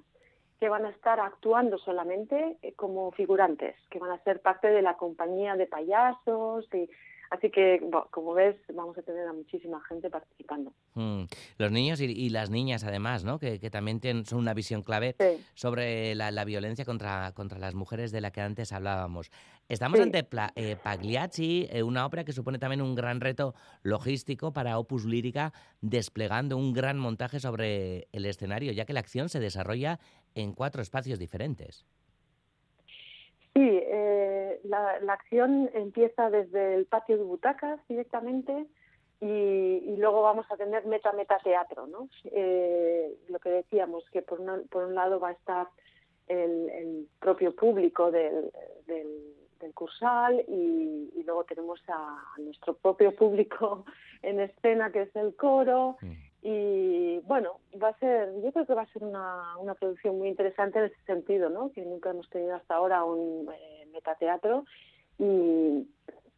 [0.60, 4.84] que van a estar actuando solamente eh, como figurantes, que van a ser parte de
[4.84, 6.88] la compañía de payasos y
[7.32, 10.74] Así que, bueno, como ves, vamos a tener a muchísima gente participando.
[10.96, 11.24] Mm.
[11.58, 13.39] Los niños y, y, las niñas, además, ¿no?
[13.39, 15.41] Que, que también tienen, son una visión clave sí.
[15.54, 19.32] sobre la, la, violencia contra, contra las mujeres de la que antes hablábamos.
[19.70, 20.04] Estamos sí.
[20.04, 24.78] ante Pla, eh, Pagliacci, eh, una ópera que supone también un gran reto logístico para
[24.78, 30.02] Opus Lírica, desplegando un gran montaje sobre el escenario, ya que la acción se desarrolla
[30.36, 31.86] en cuatro espacios diferentes.
[34.63, 38.67] La, la, acción empieza desde el patio de butacas directamente
[39.19, 42.10] y, y luego vamos a tener meta-meta teatro, ¿no?
[42.26, 45.67] Eh, lo que decíamos, que por, una, por un lado va a estar
[46.28, 48.52] el, el propio público del,
[48.88, 49.08] del,
[49.60, 53.86] del Cursal y, y, luego tenemos a, a, nuestro propio público
[54.24, 55.97] en escena, que es el coro.
[56.02, 56.12] Mm.
[56.43, 60.28] Y bueno, va a ser, yo creo que va a ser una, una producción muy
[60.28, 61.71] interesante en ese sentido, ¿no?
[61.71, 64.66] Que nunca hemos tenido hasta ahora un eh, metateatro
[65.18, 65.88] y,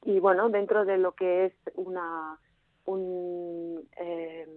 [0.03, 2.39] y bueno, dentro de lo que es una
[2.85, 4.47] un, eh,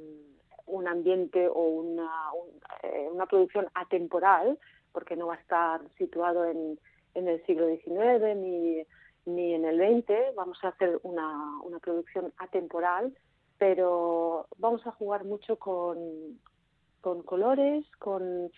[0.67, 2.49] un ambiente o una, un,
[2.83, 4.59] eh, una producción atemporal,
[4.93, 6.79] porque no va a estar situado en,
[7.15, 8.83] en el siglo XIX ni
[9.27, 10.33] ni en el 20.
[10.37, 13.13] Vamos a hacer una, una producción atemporal,
[13.59, 15.99] pero vamos a jugar mucho con,
[17.01, 18.51] con colores, con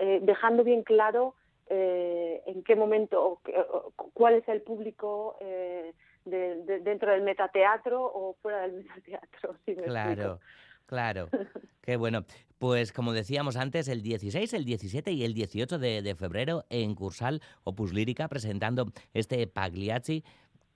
[0.00, 1.34] eh, dejando bien claro
[1.68, 3.40] eh, en qué momento o,
[3.72, 5.92] o cuál es el público eh,
[6.24, 9.56] de, de, dentro del metateatro o fuera del metateatro.
[9.64, 10.40] Si me Claro, explico.
[10.86, 11.28] claro.
[11.82, 12.24] Qué bueno.
[12.58, 16.94] Pues como decíamos antes, el 16, el 17 y el 18 de, de febrero en
[16.94, 20.24] Cursal Opus Lírica presentando este Pagliacci.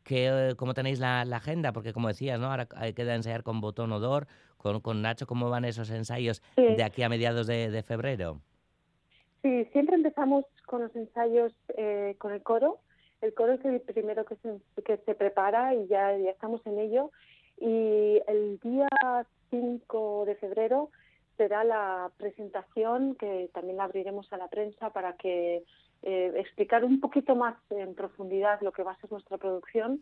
[0.04, 1.72] Que, ¿Cómo tenéis la, la agenda?
[1.72, 2.50] Porque como decías, ¿no?
[2.50, 4.26] Ahora hay que ensayar con Botón Odor,
[4.56, 6.62] con, con Nacho, ¿cómo van esos ensayos Sí.
[6.74, 8.40] de aquí a mediados de, de febrero?
[9.42, 12.78] Sí, siempre empezamos con los ensayos eh, con el coro.
[13.20, 16.78] El coro es el primero que se, que se prepara y ya, ya estamos en
[16.78, 17.10] ello.
[17.58, 18.88] Y el día
[19.50, 20.90] 5 de febrero
[21.36, 25.64] será la presentación que también la abriremos a la prensa para que
[26.02, 30.00] eh, explicar un poquito más en profundidad lo que va a ser nuestra producción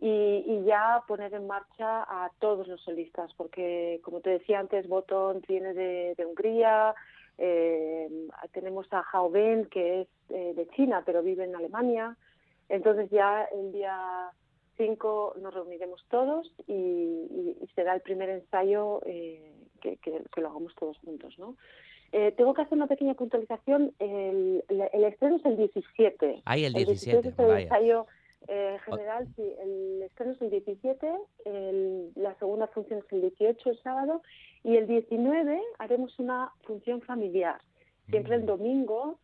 [0.00, 4.88] y, y ya poner en marcha a todos los solistas, porque como te decía antes,
[4.88, 6.96] Botón viene de, de Hungría,
[7.40, 8.08] eh,
[8.52, 12.16] tenemos a Hao Ben, que es eh, de China, pero vive en Alemania.
[12.68, 14.30] Entonces ya el día
[14.76, 20.40] 5 nos reuniremos todos y, y- y será el primer ensayo eh, que, que- que
[20.40, 21.56] lo hagamos todos juntos, ¿no?
[22.12, 23.92] Eh, tengo que hacer una pequeña puntualización.
[23.98, 26.42] El, el, el estreno es el 17.
[26.44, 27.60] Ay, el 17, es el vaya.
[27.62, 28.06] ensayo
[28.48, 29.42] eh, general, sí.
[29.60, 34.22] El estreno es el 17, el- la segunda función es el 18, el sábado,
[34.64, 37.60] y el 19 haremos una función familiar.
[38.08, 38.40] Siempre Mm.
[38.40, 39.18] el domingo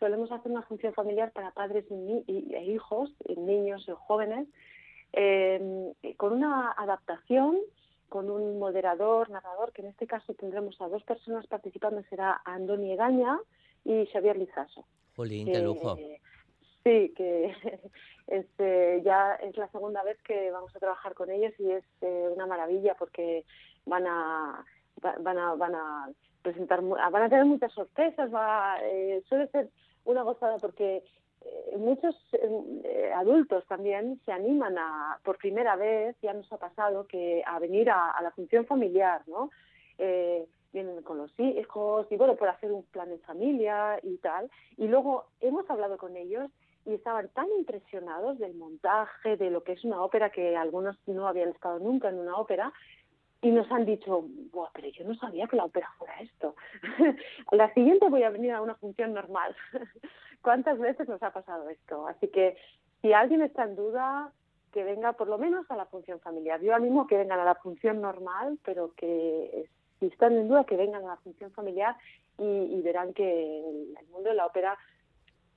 [0.00, 4.48] solemos hacer una función familiar para padres y, y- e hijos, y niños y jóvenes,
[5.12, 7.58] eh, con una adaptación,
[8.08, 12.92] con un moderador, narrador, que en este caso tendremos a dos personas participando, será Andoni
[12.92, 13.38] Egaña
[13.84, 14.84] y Xavier Lizaso.
[15.16, 15.96] Jolín, qué lujo.
[16.84, 17.54] Sí, que
[18.26, 21.84] es, eh, ya es la segunda vez que vamos a trabajar con ellos y es
[22.00, 23.44] eh, una maravilla porque
[23.86, 24.64] van a
[25.04, 26.10] va- van a van a
[26.42, 29.68] presentar mu- van a tener muchas sorpresas va eh, suele ser
[30.04, 31.04] una gozada porque
[31.44, 37.06] eh, muchos eh, adultos también se animan a por primera vez ya nos ha pasado
[37.06, 39.50] que a venir a, a la función familiar no
[39.98, 44.50] eh, vienen con los hijos y bueno por hacer un plan en familia y tal.
[44.78, 46.50] Y luego hemos hablado con ellos
[46.84, 51.28] y estaban tan impresionados del montaje de lo que es una ópera que algunos no
[51.28, 52.72] habían estado nunca en una ópera
[53.40, 56.54] y nos han dicho, Buah, pero yo no sabía que la ópera fuera esto.
[57.52, 59.54] la siguiente voy a venir a una función normal.
[60.42, 62.06] ¿Cuántas veces nos ha pasado esto?
[62.06, 62.56] Así que
[63.00, 64.32] si alguien está en duda,
[64.72, 66.60] que venga por lo menos a la función familiar.
[66.60, 69.68] Yo animo que vengan a la función normal, pero que
[70.00, 71.96] si están en duda, que vengan a la función familiar
[72.38, 73.58] y, y verán que
[74.00, 74.78] el mundo de la ópera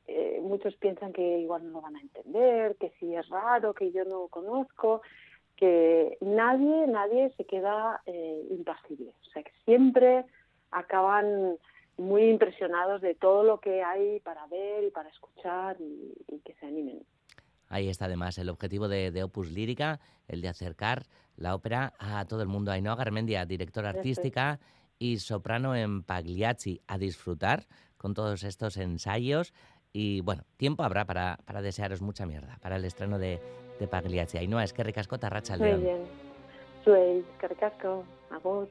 [0.07, 3.91] eh, muchos piensan que igual no lo van a entender, que si es raro, que
[3.91, 5.01] yo no conozco,
[5.55, 9.13] que nadie, nadie se queda eh, impasible.
[9.27, 10.25] O sea, que siempre
[10.71, 11.57] acaban
[11.97, 16.53] muy impresionados de todo lo que hay para ver y para escuchar y, y que
[16.55, 17.05] se animen.
[17.69, 21.03] Ahí está además el objetivo de, de Opus Lírica, el de acercar
[21.35, 22.71] la ópera a todo el mundo.
[22.71, 24.59] Ainhoa Garmendia, directora artística
[24.99, 27.65] y soprano en Pagliacci, a disfrutar
[27.97, 29.53] con todos estos ensayos.
[29.97, 33.39] Y bueno, tiempo habrá para, para desearos mucha mierda para el estreno de,
[33.79, 34.37] de Pagliacci.
[34.37, 36.03] Ainhoa, es que ricascota racha Muy bien.
[36.83, 38.67] Zuei, eskerrik asko, agur.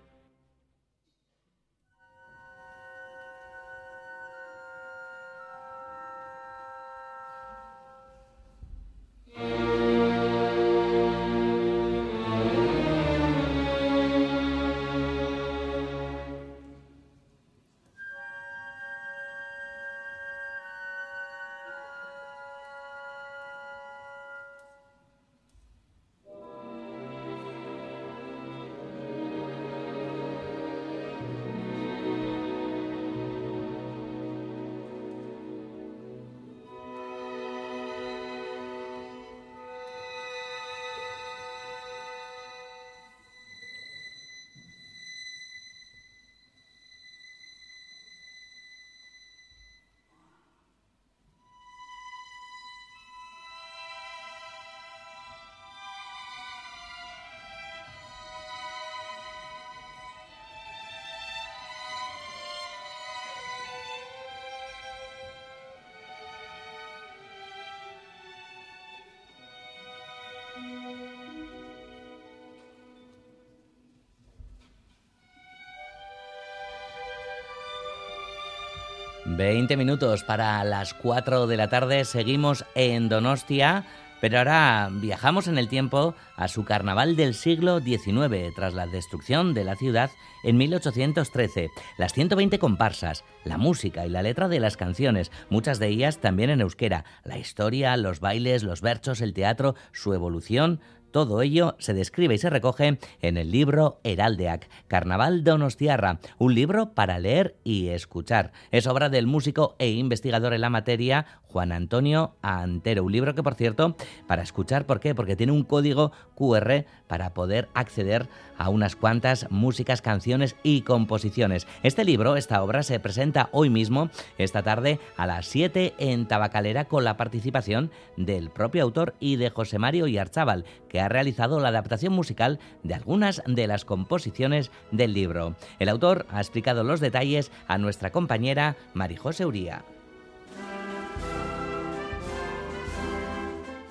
[79.37, 82.05] Veinte minutos para las 4 de la tarde.
[82.05, 83.85] Seguimos en Donostia
[84.21, 89.53] Pero ahora viajamos en el tiempo a su carnaval del siglo XIX, tras la destrucción
[89.53, 90.11] de la ciudad
[90.45, 91.71] en 1813.
[91.99, 96.51] Las 120 comparsas, la música y la letra de las canciones, muchas de ellas también
[96.51, 100.81] en euskera, la historia, los bailes, los versos, el teatro, su evolución,
[101.15, 106.92] todo ello se describe y se recoge en el libro Heraldeac, Carnaval Donostiarra, un libro
[106.92, 108.50] para leer y escuchar.
[108.73, 113.44] Es obra del músico e investigador en la materia Juan Antonio Antero, un libro que
[113.44, 113.94] por cierto,
[114.27, 115.15] para escuchar, ¿por qué?
[115.15, 118.29] Porque tiene un código QR para poder acceder
[118.59, 121.69] a unas cuantas músicas, canciones y composiciones.
[121.85, 126.87] Este libro, esta obra, se presenta hoy mismo, esta tarde, a las 7 en Tabacalera,
[126.87, 131.69] con la participación del propio autor y de José Mario Yarzábal, que ha realizado la
[131.69, 135.55] adaptación musical de algunas de las composiciones del libro.
[135.79, 139.85] El autor ha explicado los detalles a nuestra compañera Marijose Uría.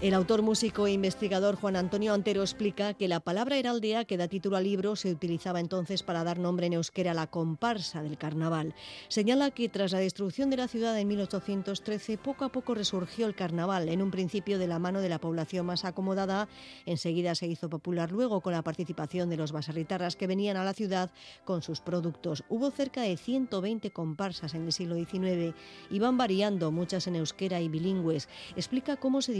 [0.03, 4.27] El autor, músico e investigador Juan Antonio Antero explica que la palabra heraldea que da
[4.27, 8.17] título al libro se utilizaba entonces para dar nombre en euskera a la comparsa del
[8.17, 8.75] carnaval.
[9.07, 13.33] Señala que tras la destrucción de la ciudad en 1813, poco a poco resurgió el
[13.33, 16.49] carnaval, en un principio de la mano de la población más acomodada,
[16.85, 20.73] enseguida se hizo popular luego con la participación de los basarritarras que venían a la
[20.73, 21.11] ciudad
[21.45, 22.43] con sus productos.
[22.49, 25.55] Hubo cerca de 120 comparsas en el siglo XIX,
[25.91, 28.27] iban variando, muchas en euskera y bilingües.
[28.57, 29.31] Explica cómo se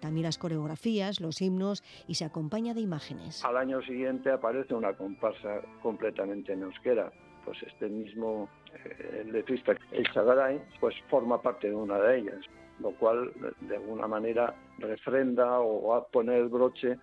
[0.00, 3.44] también las coreografías, los himnos y se acompaña de imágenes.
[3.44, 7.10] Al año siguiente aparece una comparsa completamente en euskera.
[7.44, 12.40] Pues este mismo eh, letrista, el Chagaray, pues forma parte de una de ellas,
[12.80, 16.98] lo cual de alguna manera refrenda o va a poner el broche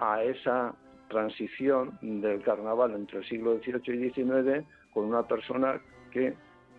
[0.00, 0.74] a esa
[1.08, 6.34] transición del carnaval entre el siglo XVIII y XIX con una persona que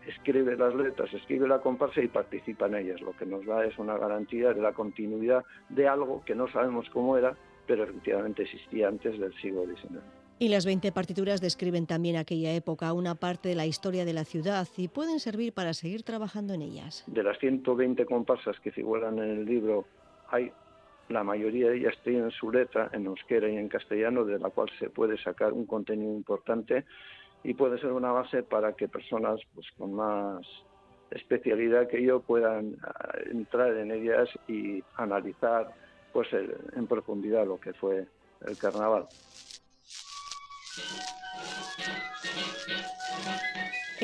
[0.07, 3.01] escribe las letras, escribe la comparsa y participa en ellas.
[3.01, 6.89] Lo que nos da es una garantía de la continuidad de algo que no sabemos
[6.91, 7.35] cómo era,
[7.67, 10.01] pero efectivamente existía antes del siglo XIX.
[10.37, 14.25] Y las 20 partituras describen también aquella época, una parte de la historia de la
[14.25, 17.05] ciudad y pueden servir para seguir trabajando en ellas.
[17.07, 19.85] De las 120 comparsas que figuran en el libro,
[20.29, 20.51] hay
[21.07, 24.69] la mayoría de ellas tienen su letra en euskera y en castellano, de la cual
[24.79, 26.83] se puede sacar un contenido importante
[27.45, 30.41] y puede ser una base para que personas pues, con más
[31.11, 35.69] especialidad que yo puedan ah, entrar en ellas y analizar
[36.11, 38.07] pues en profundidad lo que fue
[38.47, 39.07] el carnaval.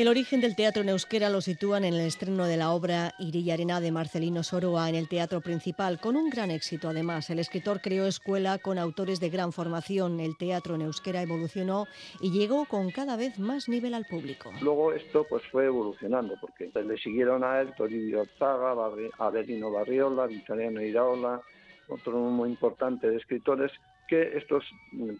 [0.01, 3.53] El origen del teatro en euskera lo sitúan en el estreno de la obra Irilla
[3.53, 7.29] Arena de Marcelino Soroa en el teatro principal, con un gran éxito además.
[7.29, 10.19] El escritor creó escuela con autores de gran formación.
[10.19, 11.85] El teatro en euskera evolucionó
[12.19, 14.51] y llegó con cada vez más nivel al público.
[14.59, 18.73] Luego esto pues fue evolucionando, porque le siguieron a él Toribio Orzaga,
[19.19, 21.41] Adelino Barriola, Victoriano Iraola,
[21.89, 23.71] otro muy importante de escritores
[24.07, 24.65] que estos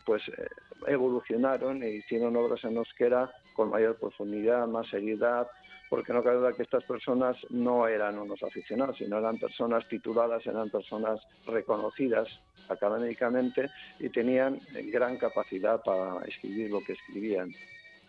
[0.05, 0.47] pues eh,
[0.87, 5.47] evolucionaron e hicieron obras en euskera con mayor profundidad, más seriedad,
[5.87, 10.43] porque no cabe duda que estas personas no eran unos aficionados, sino eran personas tituladas,
[10.47, 12.27] eran personas reconocidas
[12.69, 14.59] académicamente y tenían
[14.91, 17.53] gran capacidad para escribir lo que escribían.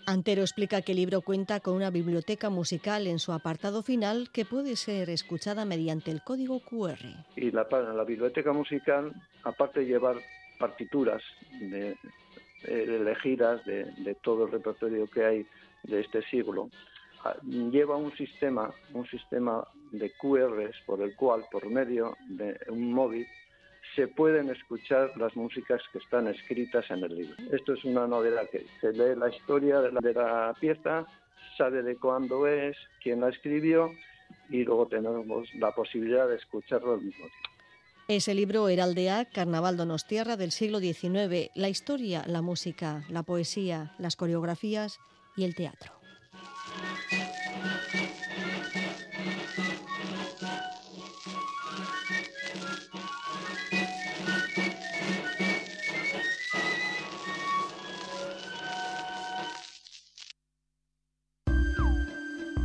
[0.06, 4.46] Antero explica que el libro cuenta con una biblioteca musical en su apartado final que
[4.46, 7.04] puede ser escuchada mediante el código QR.
[7.36, 9.12] Y la, la biblioteca musical,
[9.44, 10.16] aparte de llevar
[10.58, 11.22] partituras
[11.60, 11.94] de,
[12.64, 15.46] elegidas de, todo el repertorio que hay
[15.84, 16.70] de este siglo,
[17.24, 22.92] ah, lleva un sistema, un sistema de QRs por el cual, por medio de un
[22.92, 23.26] móvil,
[23.94, 27.36] se pueden escuchar las músicas que están escritas en el libro.
[27.52, 31.06] Esto es una novedad que se lee la historia de la, de la pieza,
[31.58, 33.90] sabe de cuándo es, quién la escribió
[34.48, 37.51] y luego tenemos la posibilidad de escucharlo al mismo tiempo.
[38.08, 44.16] Ese libro Heraldea, Carnaval Donostierra del siglo XIX, la historia, la música, la poesía, las
[44.16, 44.98] coreografías
[45.36, 45.92] y el teatro.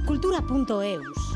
[0.06, 1.27] Cultura.eus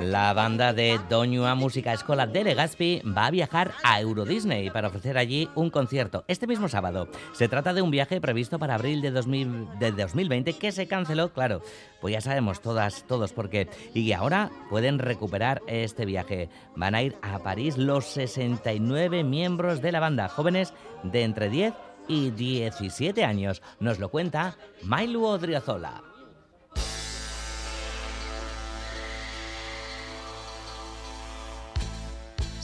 [0.00, 4.88] La banda de Doñua Música Escola de Legazpi va a viajar a Euro Disney para
[4.88, 7.08] ofrecer allí un concierto este mismo sábado.
[7.32, 11.62] Se trata de un viaje previsto para abril de, 2020 que se canceló, claro,
[12.00, 13.68] pues ya sabemos todas, todos por qué.
[13.94, 16.48] Y ahora pueden recuperar este viaje.
[16.74, 21.72] Van a ir a París los 69 miembros de la banda, jóvenes de entre 10
[21.72, 23.62] y 17 años.
[23.80, 26.02] Nos lo cuenta Mailu Odriozola.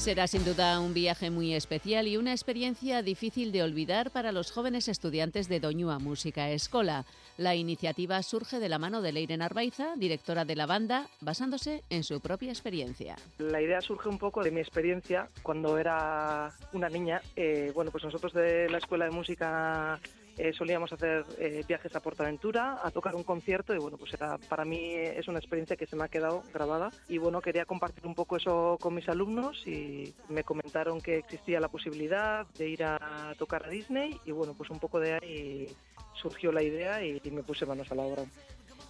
[0.03, 4.51] Será sin duda un viaje muy especial y una experiencia difícil de olvidar para los
[4.51, 7.07] jóvenes estudiantes de Doñua Música Escola.
[7.39, 12.05] La iniciativa surge de la mano de Leiren Arbaiza, directora de la banda, basándose en
[12.05, 13.16] su propia experiencia.
[13.39, 17.22] La idea surge un poco de mi experiencia cuando era una niña.
[17.35, 19.99] Eh, bueno, pues nosotros de la Escuela de Música
[20.39, 24.39] eh, solíamos hacer eh, viajes a Portaventura a tocar un concierto y bueno, pues era
[24.39, 28.07] para mí es una experiencia que se me ha quedado grabada y bueno, quería compartir
[28.07, 32.85] un poco eso con mis alumnos y me comentaron que existía la posibilidad de ir
[32.85, 35.66] a tocar a Disney y bueno, pues un poco de ahí
[36.14, 38.24] surgió la idea y, y me puse manos a la obra.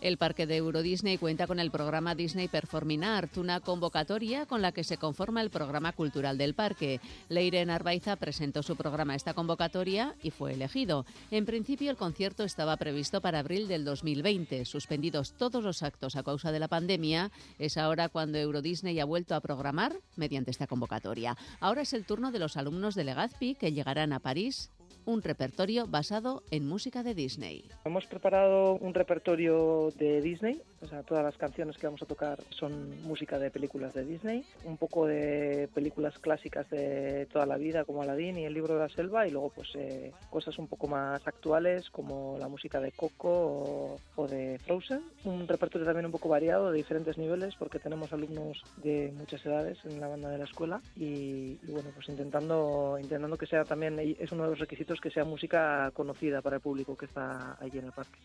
[0.03, 4.61] El parque de Euro Disney cuenta con el programa Disney Performing Art, una convocatoria con
[4.61, 7.01] la que se conforma el programa cultural del parque.
[7.29, 11.07] Leiren Arbaiza presentó su programa a esta convocatoria y fue elegido.
[11.31, 14.65] En principio, el concierto estaba previsto para abril del 2020.
[14.65, 17.31] Suspendidos todos los actos a causa de la pandemia,
[17.61, 21.37] es ahora cuando Euro Disney ha vuelto a programar mediante esta convocatoria.
[21.61, 24.73] Ahora es el turno de los alumnos de Legazpi que llegarán a París
[25.05, 27.65] un repertorio basado en música de Disney.
[27.85, 32.39] Hemos preparado un repertorio de Disney, o sea, todas las canciones que vamos a tocar
[32.51, 37.85] son música de películas de Disney, un poco de películas clásicas de toda la vida
[37.85, 40.87] como Aladdin y El libro de la selva y luego pues eh, cosas un poco
[40.89, 45.03] más actuales como la música de Coco o, de Frozen.
[45.25, 49.79] Un repertorio también un poco variado de diferentes niveles porque tenemos alumnos de muchas edades
[49.85, 53.99] en la banda de la escuela y, y bueno, pues intentando, intentando que sea también,
[53.99, 57.79] es uno de los requisitos que sea música conocida para el público que está allí
[57.79, 58.19] en el parque.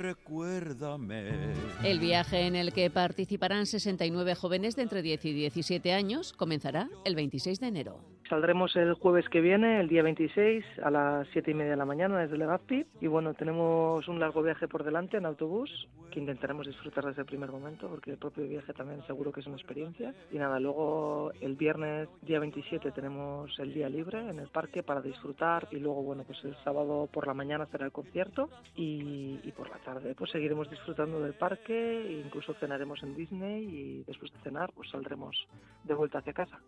[0.00, 1.52] Recuérdame.
[1.84, 6.88] El viaje en el que participarán 69 jóvenes de entre 10 y 17 años comenzará
[7.04, 8.19] el 26 de enero.
[8.30, 11.84] Saldremos el jueves que viene, el día 26, a las 7 y media de la
[11.84, 12.86] mañana desde Legazpi.
[13.00, 17.26] Y bueno, tenemos un largo viaje por delante en autobús que intentaremos disfrutar desde el
[17.26, 20.14] primer momento porque el propio viaje también seguro que es una experiencia.
[20.30, 25.00] Y nada, luego el viernes, día 27, tenemos el día libre en el parque para
[25.00, 25.66] disfrutar.
[25.72, 29.68] Y luego, bueno, pues el sábado por la mañana será el concierto y, y por
[29.70, 34.38] la tarde pues seguiremos disfrutando del parque e incluso cenaremos en Disney y después de
[34.44, 35.48] cenar pues saldremos
[35.82, 36.60] de vuelta hacia casa.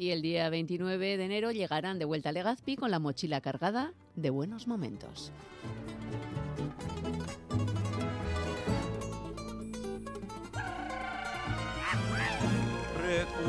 [0.00, 3.92] Y el día 29 de enero llegarán de vuelta a Legazpi con la mochila cargada
[4.16, 5.30] de buenos momentos.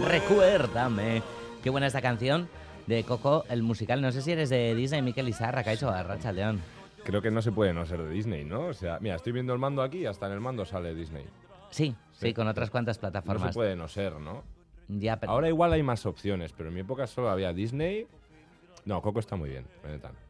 [0.07, 1.21] Recuérdame.
[1.63, 2.49] Qué buena esta canción
[2.87, 4.01] de Coco, el musical.
[4.01, 6.61] No sé si eres de Disney, Miquel Izarra, que ha hecho a Racha León.
[7.03, 8.67] Creo que no se puede no ser de Disney, ¿no?
[8.67, 11.25] O sea, mira, estoy viendo el mando aquí y hasta en el mando sale Disney.
[11.69, 13.49] Sí, sí, con otras cuantas No plataformas.
[13.49, 14.43] se puede no ser, ¿no?
[15.31, 18.07] Ahora igual hay más opciones, pero en mi época solo había Disney.
[18.85, 19.65] No, Coco está muy bien.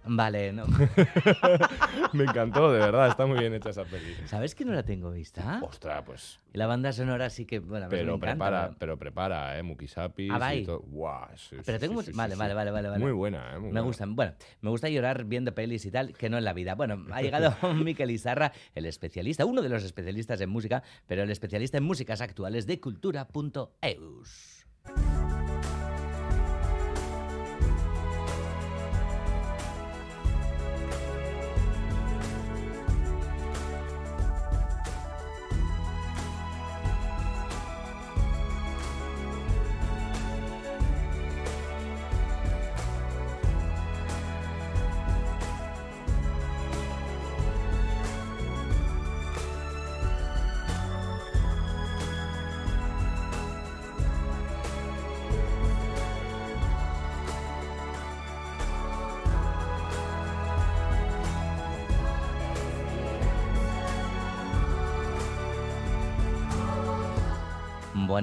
[0.04, 0.66] Vale, no.
[2.14, 4.14] Me encantó, de verdad, está muy bien hecha esa peli.
[4.26, 5.60] ¿Sabes que no la tengo vista?
[5.64, 6.39] Ostras, pues.
[6.54, 8.76] Y la banda sonora sí que, bueno, a mí me Pero encanta, prepara, ¿no?
[8.78, 9.64] pero prepara, ¿eh?
[9.64, 10.80] Mukisapis Ah, y todo.
[10.82, 13.02] Guau, sí, Pero sí, tengo sí, vale, vale, vale, vale, vale.
[13.04, 13.54] Muy buena, ¿eh?
[13.54, 13.82] Muy me buena.
[13.82, 14.16] gustan.
[14.16, 16.76] Bueno, me gusta llorar viendo pelis y tal, que no en la vida.
[16.76, 21.30] Bueno, ha llegado Miquel Izarra, el especialista, uno de los especialistas en música, pero el
[21.30, 24.61] especialista en músicas actuales de cultura.eus.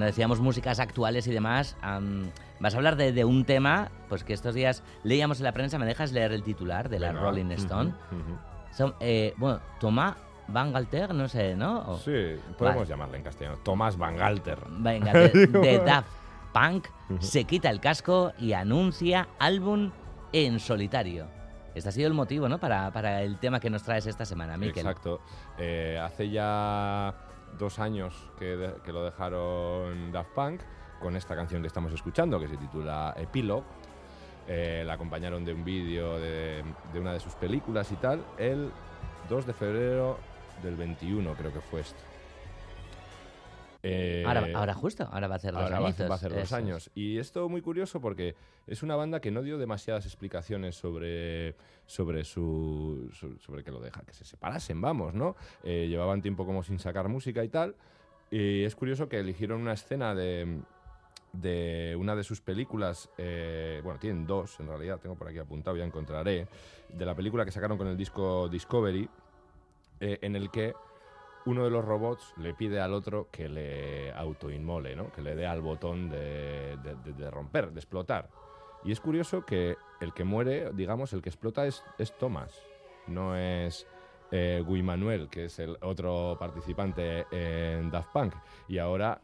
[0.08, 1.76] decíamos músicas actuales y demás.
[2.60, 5.78] vas a hablar de, de un tema, pues que estos días leíamos en la prensa.
[5.78, 7.20] ¿Me dejas leer el titular de la Venga.
[7.20, 7.90] Rolling Stone?
[7.90, 8.38] Ujú.
[8.72, 10.16] Son, eh, bueno, Tomás
[11.14, 11.80] no sé, ¿no?
[11.86, 12.86] O- Sí, podemos Vale.
[12.88, 13.58] llamarle en castellano.
[13.62, 14.58] Tomás Van Galter.
[14.70, 16.08] Venga, de, de Daft
[16.52, 16.86] Punk
[17.20, 19.90] se quita el casco y anuncia álbum
[20.32, 21.26] en solitario.
[21.74, 22.58] Este ha sido el motivo, ¿no?
[22.58, 24.78] Para, para el tema que nos traes esta semana, Miquel.
[24.86, 25.20] Exacto.
[25.58, 27.14] Eh, hace ya
[27.58, 30.60] dos años que, lo dejaron Daft Punk
[31.00, 33.64] con esta canción que estamos escuchando, que se titula Epilogue.
[34.46, 38.70] Eh, la acompañaron de un vídeo de, de una de sus películas y tal, el
[39.28, 40.18] 2 de febrero
[40.62, 42.07] del 21 creo que fue esto.
[43.82, 46.16] Eh, ahora, ahora justo, ahora va a hacer dos ahora va a- añitos, va a
[46.16, 46.62] hacer dos eso es.
[46.62, 46.90] años.
[46.94, 48.34] Y esto muy curioso porque
[48.66, 51.54] es una banda que no dio demasiadas explicaciones sobre,
[51.86, 55.36] sobre su, su- sobre que lo deja, que se separasen, vamos, ¿no?
[55.62, 57.76] Eh, llevaban tiempo como sin sacar música y tal.
[58.30, 60.60] Y es curioso que eligieron una escena de,
[61.32, 65.76] de una de sus películas, eh, bueno, tienen dos en realidad, tengo por aquí apuntado,
[65.76, 66.48] ya encontraré,
[66.92, 69.08] de la película que sacaron con el disco Discovery,
[70.00, 70.74] eh, en el que
[71.48, 75.10] uno de los robots le pide al otro que le autoinmole, ¿no?
[75.10, 76.76] que le dé al botón de,
[77.30, 78.28] romper, de explotar.
[78.84, 82.52] Y es curioso que el que muere, digamos, el que explota es, es Thomas,
[83.06, 83.86] no es
[84.30, 88.34] eh, Guy Manuel, que es el otro participante en Daft Punk.
[88.68, 89.18] Y ahora,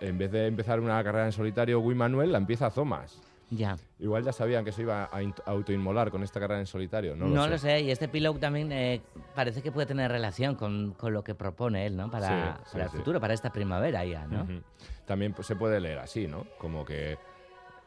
[0.00, 3.20] en vez de empezar una carrera en solitario, Guy Manuel la empieza Thomas.
[3.50, 3.76] Ya.
[3.98, 7.26] Igual ya sabían que se iba a in- autoinmolar con esta carrera en solitario, no,
[7.28, 9.00] No, lo, lo sé, y este Pillow también eh,
[9.34, 12.10] parece que puede tener relación con, con lo que propone él, ¿no?
[12.10, 12.96] Para, Sí, sí, para el sí.
[12.96, 14.42] futuro, para esta primavera ya, ¿no?
[14.42, 14.62] Ujú.
[15.06, 16.46] También pues, se puede leer así, ¿no?
[16.58, 17.16] Como que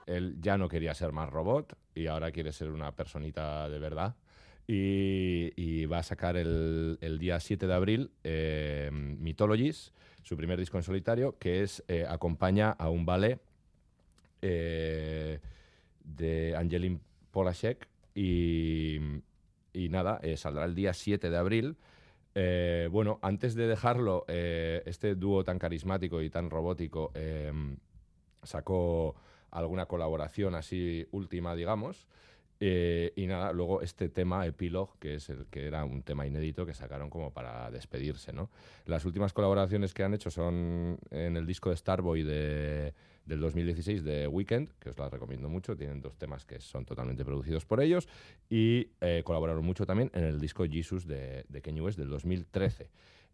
[0.06, 4.16] él ya no quería ser más robot y ahora quiere ser una personita de verdad.
[4.70, 9.94] Y, y va a sacar el, el día 7 de abril eh, Mythologies,
[10.24, 13.40] su primer disco en solitario, que es eh, acompaña a un ballet
[14.42, 15.40] eh,
[16.04, 19.00] de Angelin Polashek y,
[19.78, 21.78] y nada, eh, saldrá el día 7 de abril.
[22.34, 27.52] Eh, bueno, antes de dejarlo, este dúo tan carismático y tan robótico eh,
[28.44, 29.16] sacó
[29.52, 32.08] alguna colaboración así última, digamos.
[32.60, 36.74] Y nada, luego este tema, Epilogue, que es el que era un tema inédito que
[36.74, 38.50] sacaron como para despedirse, ¿no?
[38.86, 42.96] Las últimas colaboraciones que han hecho son en el disco de Starboy de,
[43.28, 47.24] del 2016 de Weekend, que os la recomiendo mucho, tienen dos temas que son totalmente
[47.26, 48.08] producidos por ellos,
[48.50, 52.90] y eh, colaboraron mucho también en el disco Jesus de, de Kanye West del 2013.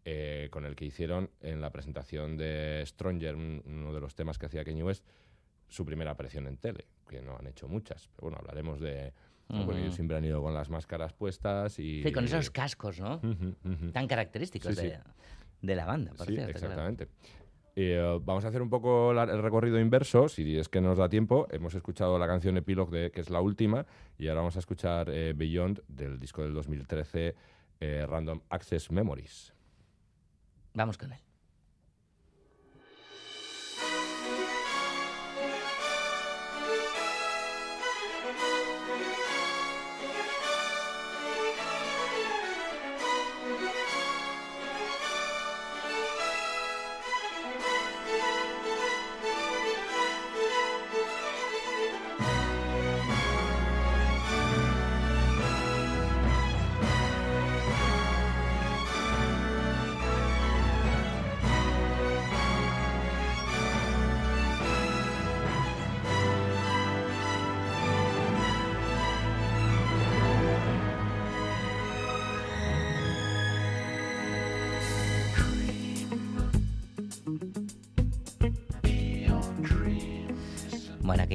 [0.06, 4.36] eh, con el que hicieron en la presentación de Stronger, un- uno de los temas
[4.36, 5.02] que hacía Kanye West,
[5.68, 8.08] su primera aparición en tele, que no han hecho muchas.
[8.08, 9.14] Pero bueno, hablaremos de...
[9.48, 9.64] ¿no?
[9.64, 9.84] Porque Ujú.
[9.86, 12.02] ellos siempre han ido con las máscaras puestas y...
[12.02, 13.16] Sí, con esos cascos, ¿no?
[13.16, 13.92] Ujú, ujú.
[13.92, 14.88] Tan característicos Sí, sí.
[14.88, 14.98] de,
[15.62, 16.58] de la banda, por Sí, cierto.
[16.58, 16.96] claro.
[17.76, 21.08] Eh, vamos a hacer un poco la- el recorrido inverso, si es que nos da
[21.08, 21.48] tiempo.
[21.50, 23.84] Hemos escuchado la canción Epilogue, de, que es la última,
[24.18, 27.34] y ahora vamos a escuchar eh, Beyond del disco del 2013,
[27.80, 29.52] eh, Random Access Memories.
[30.74, 31.18] Vamos con él.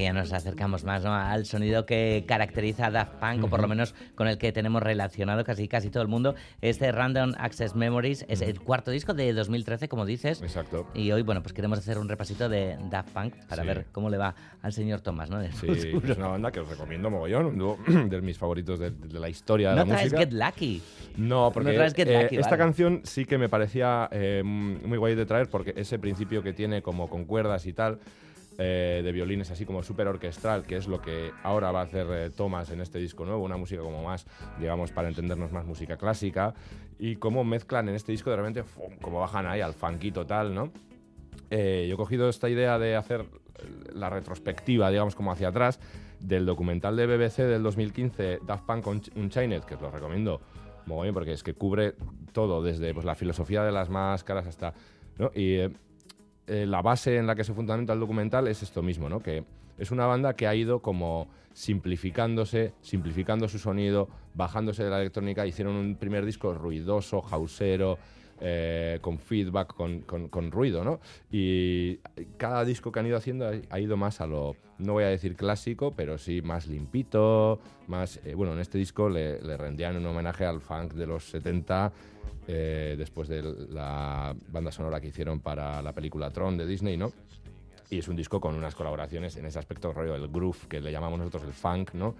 [0.00, 1.12] Aquí ya nos acercamos más ¿no?
[1.14, 4.82] al sonido que caracteriza a Daft Punk, o por lo menos con el que tenemos
[4.82, 6.34] relacionado casi casi todo el mundo.
[6.62, 10.40] Este Random Access Memories es el cuarto disco de 2013, como dices.
[10.40, 10.86] Exacto.
[10.94, 13.68] Y hoy, bueno, pues queremos hacer un repasito de Daft Punk para Sí.
[13.68, 15.42] ver cómo le va al señor Thomas, ¿no?
[15.52, 19.20] Sí, es una banda que os recomiendo mogollón, un dúo de mis favoritos de, de
[19.20, 20.18] la historia de No la traes música.
[20.30, 20.82] Get Lucky.
[21.18, 22.62] No, porque No traes Get eh, Lucky, esta vale.
[22.62, 26.80] canción sí que me parecía eh, muy guay de traer porque ese principio que tiene
[26.80, 27.98] como con cuerdas y tal,
[28.62, 32.06] eh, de violines así como súper orquestral, que es lo que ahora va a hacer
[32.10, 34.26] eh, Thomas en este disco nuevo, una música como más,
[34.58, 36.52] digamos, para entendernos más música clásica,
[36.98, 38.94] y cómo mezclan en este disco de repente, ¡fum!
[39.00, 40.70] como bajan ahí al funky total, ¿no?
[41.48, 43.24] Eh, yo he cogido esta idea de hacer
[43.94, 45.80] la retrospectiva, digamos, como hacia atrás,
[46.20, 50.40] del documental de BBC del 2015, Daft Punk Un- Unchained, que os lo recomiendo
[50.84, 51.94] mogollón porque es que cubre
[52.32, 54.74] todo, desde pues, la filosofía de las máscaras hasta...
[55.34, 55.60] Y
[56.50, 59.20] eh, la base en la que se fundamenta el documental es esto mismo, ¿no?
[59.22, 59.44] que
[59.78, 65.46] es una banda que ha ido como simplificándose, simplificando su sonido, bajándose de la electrónica,
[65.46, 67.98] hicieron un primer disco ruidoso, hausero,
[68.40, 71.00] eh, con feedback, con, con- con ruido, ¿no?
[71.30, 71.96] Y
[72.36, 75.08] cada disco que han ido haciendo ha, ha ido más a lo, no voy a
[75.08, 78.20] decir clásico, pero sí más limpito, más...
[78.24, 81.92] eh, bueno, en este disco le, le rendían un homenaje al funk de los 70,
[82.48, 87.12] eh, después de la banda sonora que hicieron para la película Tron de Disney, ¿no?
[87.90, 90.90] Y es un disco con unas colaboraciones en ese aspecto rollo, el groove, que le
[90.90, 92.16] llamamos nosotros el funk, ¿no?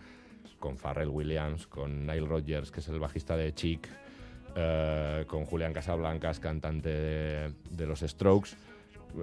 [0.59, 3.89] Con Pharrell Williams, con Nile Rodgers, que es el bajista de Chic,
[4.55, 8.51] eh, con Julián Casablancas, cantante de los Strokes.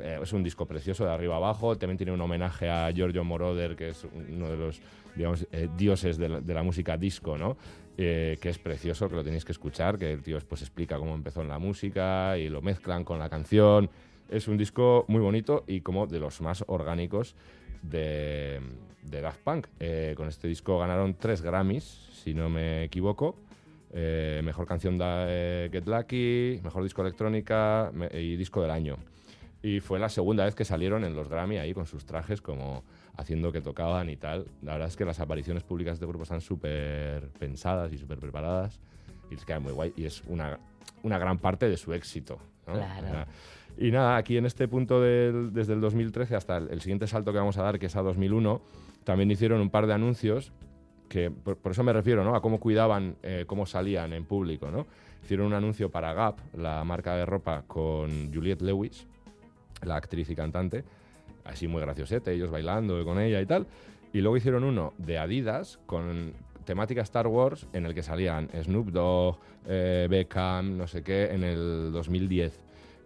[0.01, 1.77] Eh, es un disco precioso de arriba abajo.
[1.77, 4.81] También tiene un homenaje a Giorgio Moroder, que es uno de los
[5.51, 7.57] eh, dioses de la, música disco, ¿no?
[7.97, 11.15] Eh, que es precioso, que lo tenéis que escuchar, que el tío pues explica cómo
[11.15, 13.89] empezó en la música y lo mezclan con la canción.
[14.29, 17.35] Es un disco muy bonito y como de los más orgánicos
[17.81, 18.61] de,
[19.01, 19.67] Daft Punk.
[20.15, 21.83] Con este disco ganaron tres Grammys,
[22.23, 23.35] si no me equivoco.
[23.93, 28.97] Mejor canción de Get Lucky, mejor disco electrónica y disco del año.
[29.63, 32.83] Y fue la segunda vez que salieron en los Grammy ahí con sus trajes como
[33.17, 34.45] haciendo que tocaban y tal.
[34.61, 38.19] La verdad es que las apariciones públicas de este grupo están súper pensadas y súper
[38.19, 38.79] preparadas
[39.31, 40.59] y les queda muy guay y es una,
[41.03, 42.37] una gran parte de su éxito.
[42.67, 42.73] ¿no?
[42.73, 43.25] Claro.
[43.79, 47.31] Y nada, aquí en este punto del- desde el 2013 hasta el, el siguiente salto
[47.31, 48.61] que vamos a dar, que es a 2001,
[49.03, 50.51] también hicieron un par de anuncios
[51.09, 52.35] que por, por eso me refiero ¿no?
[52.35, 54.69] a cómo cuidaban, eh, cómo salían en público.
[54.69, 54.85] ¿no?
[55.23, 59.07] Hicieron un anuncio para Gap, la marca de ropa, con Juliette Lewis,
[59.83, 60.83] la actriz y cantante,
[61.43, 63.67] así muy graciosete, ellos bailando con ella y tal.
[64.13, 66.33] Y luego hicieron uno de Adidas con
[66.65, 71.43] temática Star Wars en el que salían Snoop Dogg, eh, Beckham, no sé qué, en
[71.43, 72.59] el 2010.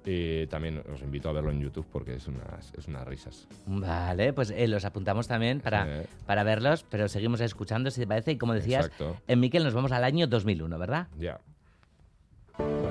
[0.03, 3.47] Y también os invito a verlo en YouTube porque es unas, es unas risas.
[3.67, 8.31] Vale, pues eh, los apuntamos también para, para verlos, pero seguimos escuchando, si te parece.
[8.31, 9.17] Y como decías, Exacto.
[9.27, 11.07] en Miquel nos vamos al año 2001, ¿verdad?
[11.19, 11.39] Ya.
[12.57, 12.90] Last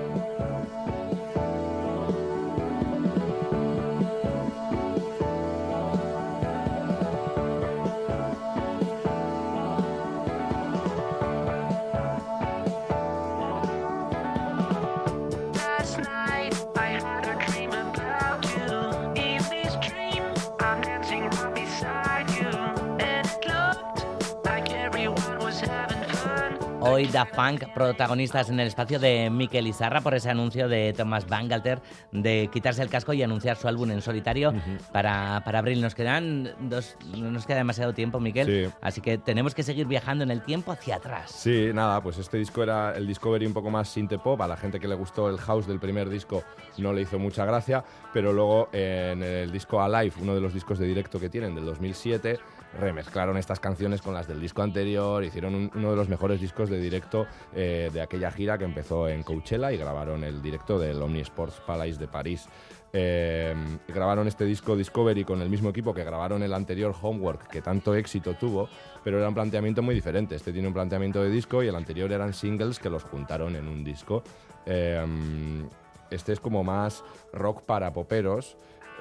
[27.00, 31.26] Hoy Daft Punk, protagonistas en el espacio de Miquel Izarra por ese anuncio de Thomas
[31.26, 31.80] Bangalter
[32.12, 34.52] de quitarse el casco y anunciar su álbum en solitario
[34.92, 35.80] para, para abril.
[35.80, 38.74] Nos quedan dos, no nos queda demasiado tiempo, Miquel, Sí.
[38.82, 41.30] así que tenemos que seguir viajando en el tiempo hacia atrás.
[41.30, 44.38] Sí, nada, pues este disco era el Discovery un poco más synth-pop.
[44.42, 46.44] A la gente que le gustó el house del primer disco
[46.76, 47.82] no le hizo mucha gracia,
[48.12, 51.64] pero luego en el disco Alive, uno de los discos de directo que tienen del
[51.64, 52.38] 2007,
[52.78, 56.70] remezclaron estas canciones con las del disco anterior, hicieron un- uno de los mejores discos
[56.70, 61.00] de directo eh, de aquella gira que empezó en Coachella y grabaron el directo del
[61.02, 62.46] Omni Sports Palace de París.
[62.92, 63.54] Eh,
[63.88, 67.94] grabaron este disco Discovery con el mismo equipo que grabaron el anterior Homework, que tanto
[67.94, 68.68] éxito tuvo,
[69.04, 70.34] pero era un planteamiento muy diferente.
[70.34, 73.68] Este tiene un planteamiento de disco y el anterior eran singles que los juntaron en
[73.68, 74.22] un disco.
[74.66, 75.04] Eh,
[76.10, 78.56] este es como más rock para poperos,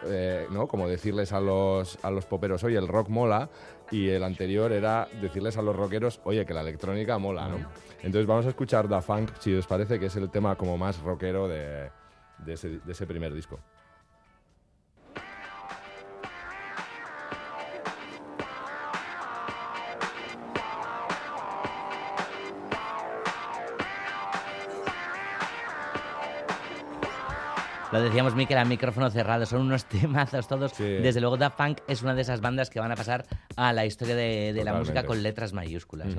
[0.05, 0.67] eh, ¿no?
[0.67, 3.49] Como decirles a los, a los poperos, oye, el rock mola,
[3.91, 7.57] y el anterior era decirles a los rockeros, oye, que la electrónica mola, ¿no?
[8.01, 10.99] Entonces vamos a escuchar Da Funk, si os parece, que es el tema como más
[11.01, 11.89] rockero de,
[12.47, 13.59] ese, de ese primer disco.
[27.91, 29.47] Lo decíamos, Miquel, a micrófono cerrado.
[29.47, 30.77] Son unos temazos todos.
[30.77, 33.25] Desde luego, Daft Punk es una de esas bandas que van a pasar
[33.55, 36.09] a la historia de, de la música con letras mayúsculas.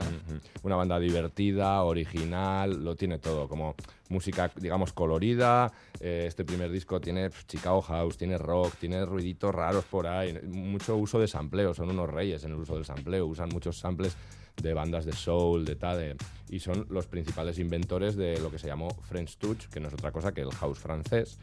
[0.65, 3.77] Una banda divertida, original, lo tiene todo, como
[4.09, 5.73] música, digamos, colorida.
[6.01, 10.37] Eh, este primer disco tiene pf, Chicago House, tiene rock, tiene ruiditos raros por ahí,
[10.43, 14.17] mucho uso de sampleo, son unos reyes en el uso del sampleo, usan muchos samples
[14.61, 16.17] de bandas de soul, de tal, de-
[16.49, 19.95] y son los principales inventores de lo que se llamó French Touch, que no es
[19.95, 21.39] otra cosa que el house francés,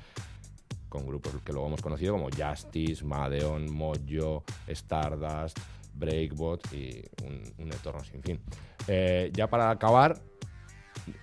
[0.90, 5.58] con grupos que luego hemos conocido como Justice, Madeon, Mojo, Stardust,
[5.94, 8.40] Breakbot y un, un entorno sin fin.
[8.88, 10.18] Eh, ya para acabar,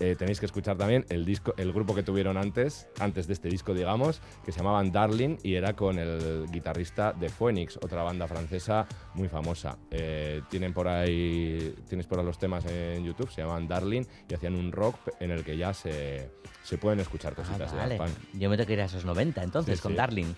[0.01, 3.49] eh, tenéis que escuchar también el disco, el grupo que tuvieron antes, antes de este
[3.49, 8.27] disco, digamos, que se llamaban Darling y era con el guitarrista de Phoenix, otra banda
[8.29, 9.79] francesa muy famosa.
[9.91, 14.35] Eh, tienen por ahí, tienes por ahí los temas en YouTube, se llamaban Darling y
[14.35, 16.31] hacían un rock en el que ya se,
[16.63, 18.41] se pueden escuchar cositas de Ah, Vale, Daft Punk.
[18.41, 19.97] yo me tengo que ir a esos 90 entonces Sí, con sí.
[19.97, 20.33] Darling.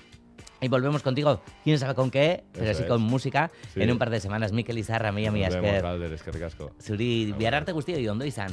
[0.59, 2.89] Y volvemos contigo, quién sabe con qué, pero Eso sí es.
[2.89, 3.83] con música, Sí.
[3.83, 4.53] en un par de semanas.
[4.53, 6.71] Mikel Izarra, Galder, eskerrik asko.
[6.81, 8.53] Zuri, biararte guztioi ondo izan.